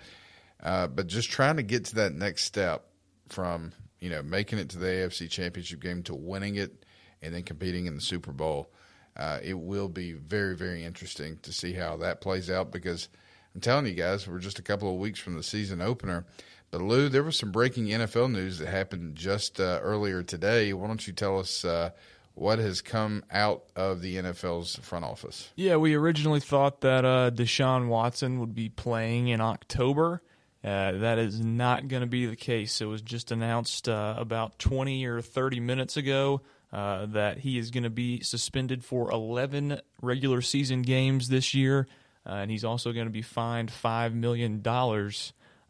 [0.62, 2.86] uh, but just trying to get to that next step
[3.28, 6.86] from you know making it to the AFC Championship game to winning it
[7.20, 8.70] and then competing in the Super Bowl.
[9.16, 13.08] Uh, it will be very very interesting to see how that plays out because
[13.54, 16.26] I'm telling you guys, we're just a couple of weeks from the season opener.
[16.72, 20.72] But Lou, there was some breaking NFL news that happened just uh, earlier today.
[20.72, 21.64] Why don't you tell us?
[21.64, 21.90] Uh,
[22.34, 25.50] what has come out of the NFL's front office?
[25.54, 30.20] Yeah, we originally thought that uh, Deshaun Watson would be playing in October.
[30.62, 32.80] Uh, that is not going to be the case.
[32.80, 36.40] It was just announced uh, about 20 or 30 minutes ago
[36.74, 41.86] uh, that he is going to be suspended for 11 regular season games this year,
[42.26, 44.60] uh, and he's also going to be fined $5 million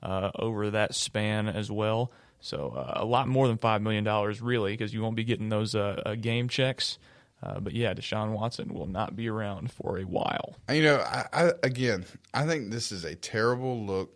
[0.03, 2.11] uh, over that span as well.
[2.41, 4.03] So uh, a lot more than $5 million,
[4.43, 6.99] really, because you won't be getting those uh, game checks.
[7.43, 10.57] But yeah, Deshaun Watson will not be around for a while.
[10.71, 14.15] You know, I, I, again, I think this is a terrible look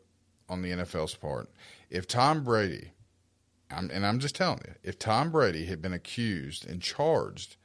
[0.49, 1.51] on the NFL's part.
[1.91, 2.93] If Tom Brady,
[3.71, 7.57] I'm, and I'm just telling you, if Tom Brady had been accused and charged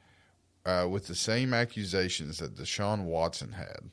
[0.66, 3.90] uh, with the same accusations that Deshaun Watson had,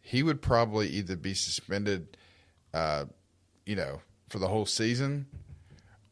[0.00, 2.16] he would probably either be suspended,
[2.72, 3.04] uh,
[3.64, 5.26] you know, for the whole season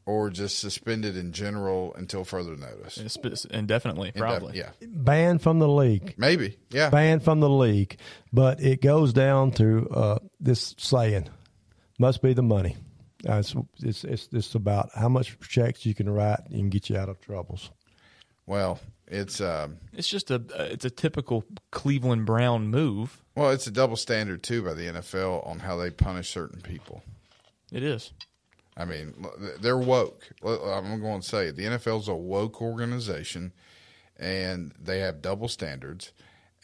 [0.04, 2.98] or just suspended in general until further notice.
[3.46, 4.58] Indefinitely, probably.
[4.58, 4.70] yeah.
[4.80, 6.14] Banned from the league.
[6.16, 6.90] Maybe, yeah.
[6.90, 7.98] Banned from the league.
[8.32, 11.28] But it goes down to uh, this saying
[11.98, 12.76] must be the money.
[13.28, 16.96] Uh, it's, it's, it's, it's about how much checks you can write and get you
[16.96, 17.70] out of troubles.
[18.46, 23.22] Well, it's um, It's just a it's a typical Cleveland Brown move.
[23.36, 27.02] well, it's a double standard too by the NFL on how they punish certain people.
[27.70, 28.12] It is.
[28.76, 29.14] I mean,
[29.60, 30.30] they're woke.
[30.42, 31.56] I'm going to say it.
[31.56, 33.52] the NFL's a woke organization,
[34.18, 36.12] and they have double standards.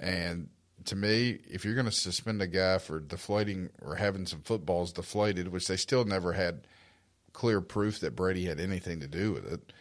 [0.00, 0.48] And
[0.86, 4.92] to me, if you're going to suspend a guy for deflating or having some footballs
[4.92, 6.66] deflated, which they still never had
[7.32, 9.72] clear proof that Brady had anything to do with it.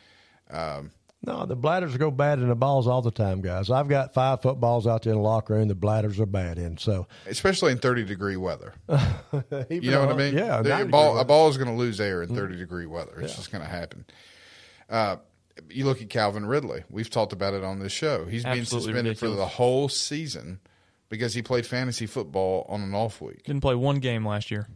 [0.54, 0.92] Um,
[1.26, 3.72] No, the bladders go bad in the balls all the time, guys.
[3.72, 5.68] I've got five footballs out there in the locker room.
[5.68, 6.78] The bladders are bad in.
[6.78, 8.74] So, especially in 30 degree weather.
[9.70, 10.38] You know what I mean?
[10.38, 13.20] yeah, The- a ball, a ball is going to lose air in 30 degree weather.
[13.20, 13.38] It's Yeah.
[13.38, 14.06] just going to happen.
[14.90, 15.18] Uh,
[15.70, 16.84] you look at Calvin Ridley.
[16.90, 18.26] We've talked about it on this show.
[18.26, 20.60] He's being Absolutely suspended for the whole season
[21.10, 23.44] because he played fantasy football on an off week.
[23.44, 24.68] Didn't play one game last year.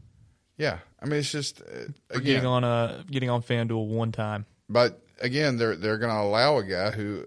[0.57, 2.23] Yeah, I mean it's just uh, again.
[2.23, 4.45] getting on uh getting on FanDuel one time.
[4.69, 7.25] But again, they're they're going to allow a guy who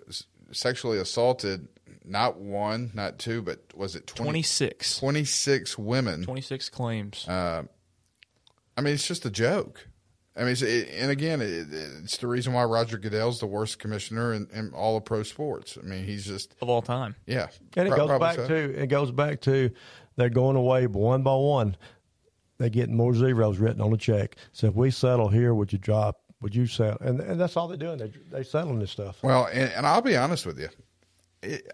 [0.53, 1.69] sexually assaulted
[2.05, 4.99] not one, not two, but was it 20, 26.
[4.99, 6.23] 26 women.
[6.23, 7.27] 26 claims.
[7.27, 7.63] Uh,
[8.77, 9.89] I mean, it's just a joke.
[10.37, 13.79] I mean, it's, it, and again, it, it's the reason why Roger Goodell's the worst
[13.79, 15.79] commissioner in, in all of pro sports.
[15.81, 17.15] I mean, he's just of all time.
[17.27, 18.49] Yeah, and it Pro- goes back so.
[18.49, 19.71] to it goes back to
[20.17, 21.77] they're going away one by one.
[22.59, 24.37] They get more zeros written on the check.
[24.53, 26.21] So if we settle here, would you drop?
[26.41, 26.99] Would you settle?
[27.01, 27.99] And and that's all they're doing.
[27.99, 29.19] They they settling this stuff.
[29.23, 30.69] Well, and, and I'll be honest with you,
[31.43, 31.73] it,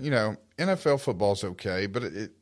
[0.00, 2.32] you know, NFL football's okay, but it, it,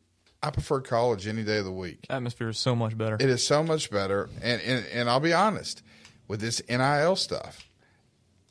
[0.42, 2.06] I prefer college any day of the week.
[2.08, 3.16] Atmosphere is so much better.
[3.16, 5.82] It is so much better, and and, and I'll be honest
[6.28, 7.68] with this NIL stuff.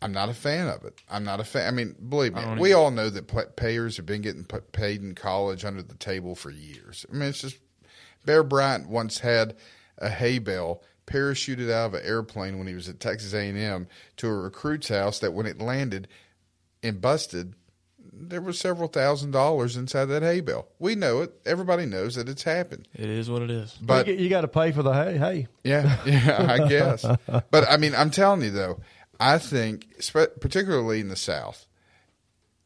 [0.02, 1.02] I'm not a fan of it.
[1.10, 1.68] I'm not a fan.
[1.68, 2.80] I mean, believe me, we either.
[2.80, 7.06] all know that payers have been getting paid in college under the table for years.
[7.10, 7.58] I mean, it's just
[8.26, 9.56] Bear Bryant once had
[9.98, 14.28] a hay bale parachuted out of an airplane when he was at Texas A&M to
[14.28, 15.20] a recruit's house.
[15.20, 16.08] That when it landed
[16.84, 17.56] and busted,
[18.20, 20.68] there was several thousand dollars inside that hay bale.
[20.80, 21.34] We know it.
[21.46, 22.88] Everybody knows that it's happened.
[22.94, 23.78] It is what it is.
[23.82, 25.18] But you, you got to pay for the hay.
[25.18, 27.06] Hey, yeah, yeah, I guess.
[27.26, 28.80] But I mean, I'm telling you though,
[29.20, 29.88] I think,
[30.40, 31.66] particularly in the South,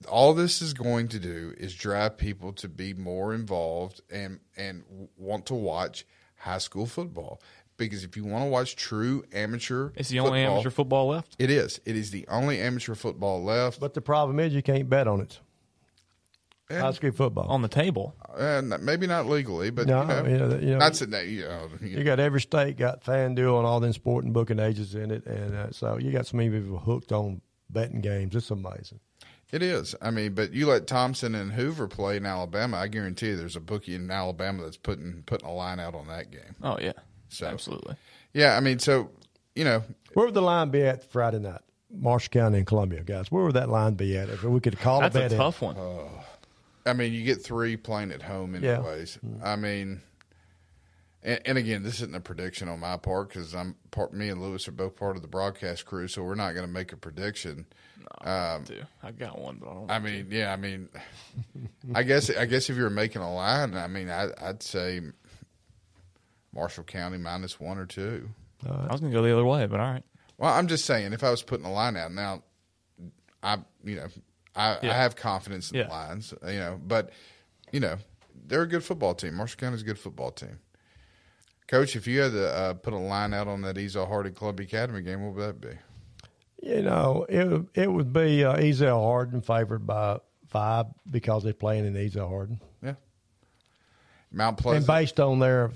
[0.08, 4.84] all this is going to do is drive people to be more involved and and
[5.18, 6.06] want to watch
[6.38, 7.42] high school football.
[7.90, 11.36] Because if you want to watch true amateur, It's the only amateur football left.
[11.40, 11.80] It is.
[11.86, 13.80] It is the only amateur football left.
[13.80, 15.40] But the problem is you can't bet on it.
[16.70, 17.48] And- High school football.
[17.50, 18.16] On the table.
[18.38, 21.28] And maybe not legally, but No, you know, you know, you know- not saying that
[21.28, 25.12] you know, You got every state got FanDuel and all them sporting booking agents in
[25.12, 28.36] it, and uh, so you got so many people hooked on betting games.
[28.36, 29.00] It's amazing.
[29.52, 29.96] It is.
[30.02, 33.58] I mean, but you let Thompson and Hoover play in Alabama, I guarantee you there's
[33.58, 36.56] a bookie in Alabama that's putting putting a line out on that game.
[36.64, 36.94] Oh yeah,
[37.32, 37.96] So absolutely.
[38.34, 39.10] Yeah, I mean, so
[39.56, 41.62] you know, Where would the line be at Friday night?
[41.94, 43.32] Marshall County and Columbia, guys.
[43.32, 45.38] Where would that line be at if we could call That's a a bet in?
[45.38, 45.76] tough one.
[46.86, 48.76] I mean, you get three playing at home Yeah.
[48.76, 49.20] anyways.
[49.44, 50.02] I mean,
[51.24, 54.14] and, and again, this isn't a prediction on my part because I'm part.
[54.14, 56.72] Me and Lewis are both part of the broadcast crew, so we're not going to
[56.72, 57.66] make a prediction.
[58.22, 59.92] Um, Dude, I got one, but I don't.
[59.92, 60.90] I mean, yeah, I mean,
[61.96, 65.02] I guess I guess if you were making a line, I mean, I, I'd say
[66.54, 68.30] Marshall County minus one or two.
[68.68, 70.04] I was gonna go the other way, but all right.
[70.38, 72.44] Well, I'm just saying, if I was putting a line out now,
[73.44, 74.08] I you know
[74.56, 75.84] I, I have confidence in Yeah.
[75.86, 77.12] the lines, you know, but
[77.72, 77.98] you know
[78.48, 79.36] they're a good football team.
[79.36, 80.60] Marshall County's a good football team.
[81.68, 84.60] Coach, if you had to uh, put a line out on that Ezell Harding Club
[84.60, 85.78] Academy game, what would that be?
[86.62, 91.54] You know, it would- it would be uh, Ezell Harding favored by five because they're
[91.54, 92.96] playing in Ezell Harding, Yeah,
[94.32, 94.88] Mount and Pleasant.
[94.88, 95.72] based on their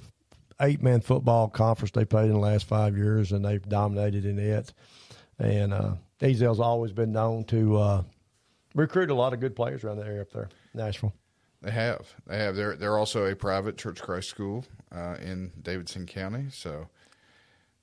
[0.60, 4.40] eight man football conference they played in the last five years, and they've dominated in
[4.40, 4.74] it.
[5.38, 8.04] And uh, Ezell's always been known to uh,
[8.74, 11.14] recruit a lot of good players around the area up there, Nashville.
[11.62, 12.14] They have.
[12.28, 12.56] They have.
[12.56, 16.88] They're they're also a private Church Christ school uh, in Davidson County, so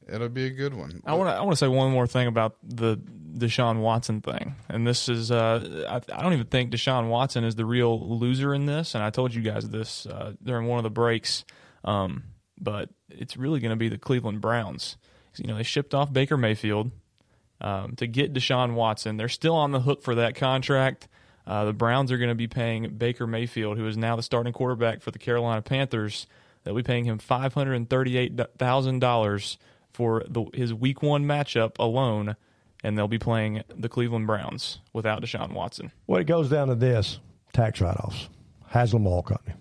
[0.08, 1.02] it'll be a good one.
[1.04, 4.54] I want to I want to say one more thing about the Deshaun Watson thing,
[4.68, 8.54] and this is uh, I, I don't even think Deshaun Watson is the real loser
[8.54, 11.44] in this, and I told you guys this uh, during one of the breaks,
[11.84, 12.22] um,
[12.62, 14.96] but it's really going to be the Cleveland Browns.
[15.36, 16.90] You know they shipped off Baker Mayfield
[17.60, 19.16] um, to get Deshaun Watson.
[19.16, 21.08] They're still on the hook for that contract.
[21.46, 24.52] Uh, the Browns are going to be paying Baker Mayfield, who is now the starting
[24.52, 26.26] quarterback for the Carolina Panthers.
[26.62, 29.58] They'll be paying him five hundred and thirty-eight thousand dollars
[29.92, 32.36] for the, his Week One matchup alone,
[32.84, 35.90] and they'll be playing the Cleveland Browns without Deshaun Watson.
[36.06, 37.18] Well, it goes down to this
[37.52, 38.28] tax write offs.
[38.68, 39.56] Haslam Oil Company.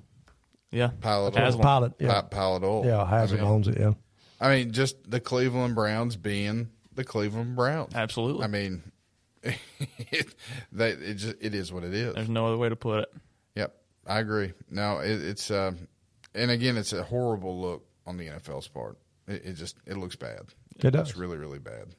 [0.71, 1.61] Yeah, Pilot Haslam.
[1.61, 2.21] Pilot, yeah.
[2.21, 2.85] Pi- Pilot oil.
[2.85, 3.93] Yeah, Haslam I mean, owns it, yeah.
[4.39, 7.93] I mean, just the Cleveland Browns being the Cleveland Browns.
[7.93, 8.43] Absolutely.
[8.43, 8.83] I mean,
[9.43, 10.33] it,
[10.71, 12.15] that it just it is what it is.
[12.15, 13.13] There's no other way to put it.
[13.55, 13.75] Yep,
[14.07, 14.53] I agree.
[14.69, 15.73] No, it, it's uh,
[16.33, 18.97] and again, it's a horrible look on the NFL's part.
[19.27, 20.41] It, it just it looks bad.
[20.79, 21.09] It does.
[21.09, 21.95] It's really really bad.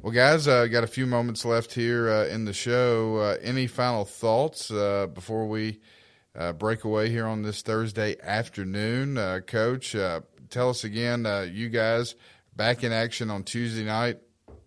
[0.00, 3.16] Well, guys, uh, got a few moments left here uh, in the show.
[3.16, 5.80] Uh, any final thoughts uh, before we
[6.36, 9.94] uh, break away here on this Thursday afternoon, uh, Coach?
[9.94, 10.20] Uh,
[10.50, 11.26] tell us again.
[11.26, 12.14] Uh, you guys
[12.56, 14.18] back in action on Tuesday night,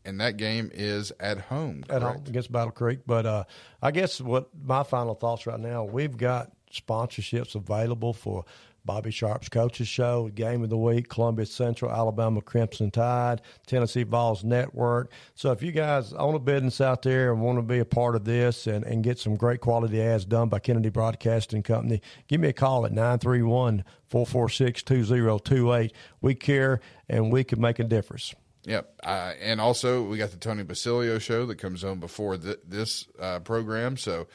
[0.05, 1.84] and that game is at home.
[1.89, 2.18] at correct?
[2.18, 2.99] home against Battle Creek.
[3.05, 3.43] But uh,
[3.82, 8.45] I guess what my final thoughts right now, we've got sponsorships available for
[8.84, 14.44] Bobby Sharp's Coaches Show, Game of the Week, Columbia Central, Alabama Crimson Tide, Tennessee Vols
[14.44, 15.12] Network.
[15.36, 18.16] So if you guys own a business out there and want to be a part
[18.16, 22.42] of this and, and get some great quality ads done by Kennedy Broadcasting Company, give
[22.42, 25.94] me a call at 931 446 2028.
[26.22, 28.34] We care and we can make a difference.
[28.66, 29.02] Yep.
[29.04, 33.08] Uh, and also, we got the Tony Basilio show that comes on before th- this
[33.20, 33.98] uh, program.
[33.98, 34.28] So,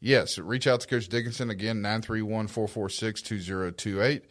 [0.00, 4.24] yes, reach out to Coach Dickinson again, 931 446 2028.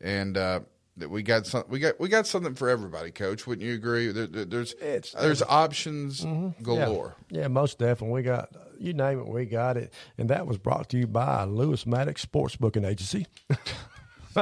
[0.00, 0.60] And, uh,
[0.98, 3.46] that we got some, we got we got something for everybody, Coach.
[3.46, 4.12] Wouldn't you agree?
[4.12, 6.22] There, there- there's there's options
[6.62, 7.16] galore.
[7.30, 7.40] Yeah.
[7.42, 8.12] yeah, most definitely.
[8.16, 11.44] We got you name it, we got it, and that was brought to you by
[11.44, 13.26] Lewis Maddox Sports Booking Agency.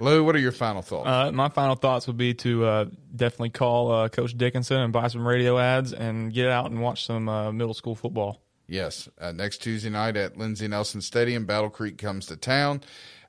[0.00, 1.08] Lou, what are your final thoughts?
[1.08, 5.08] Uh, my final thoughts would be to uh, definitely call uh, Coach Dickinson and buy
[5.08, 8.40] some radio ads and get out and watch some uh, middle school football.
[8.70, 12.82] Yes, uh, next Tuesday night at Lindsey Nelson Stadium, Battle Creek comes to town.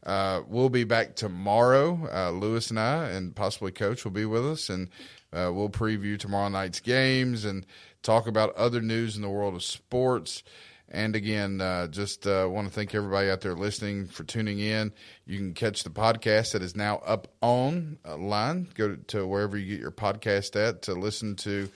[0.05, 2.07] Uh, we'll be back tomorrow.
[2.13, 4.87] Uh, Lewis and I, and possibly Coach, will be with us, and
[5.33, 7.65] uh, we'll preview tomorrow night's games and
[8.03, 10.43] talk about other news in the world of sports.
[10.89, 14.93] And again, uh, just uh, want to thank everybody out there listening for tuning in.
[15.25, 18.67] You can catch the podcast that is now up online.
[18.75, 21.67] Go to wherever you get your podcast at to listen to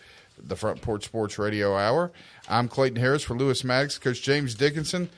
[0.41, 2.11] the Front Porch Sports Radio Hour.
[2.49, 5.09] I'm Clayton Harris for Lewis Maddox, Coach James Dickinson.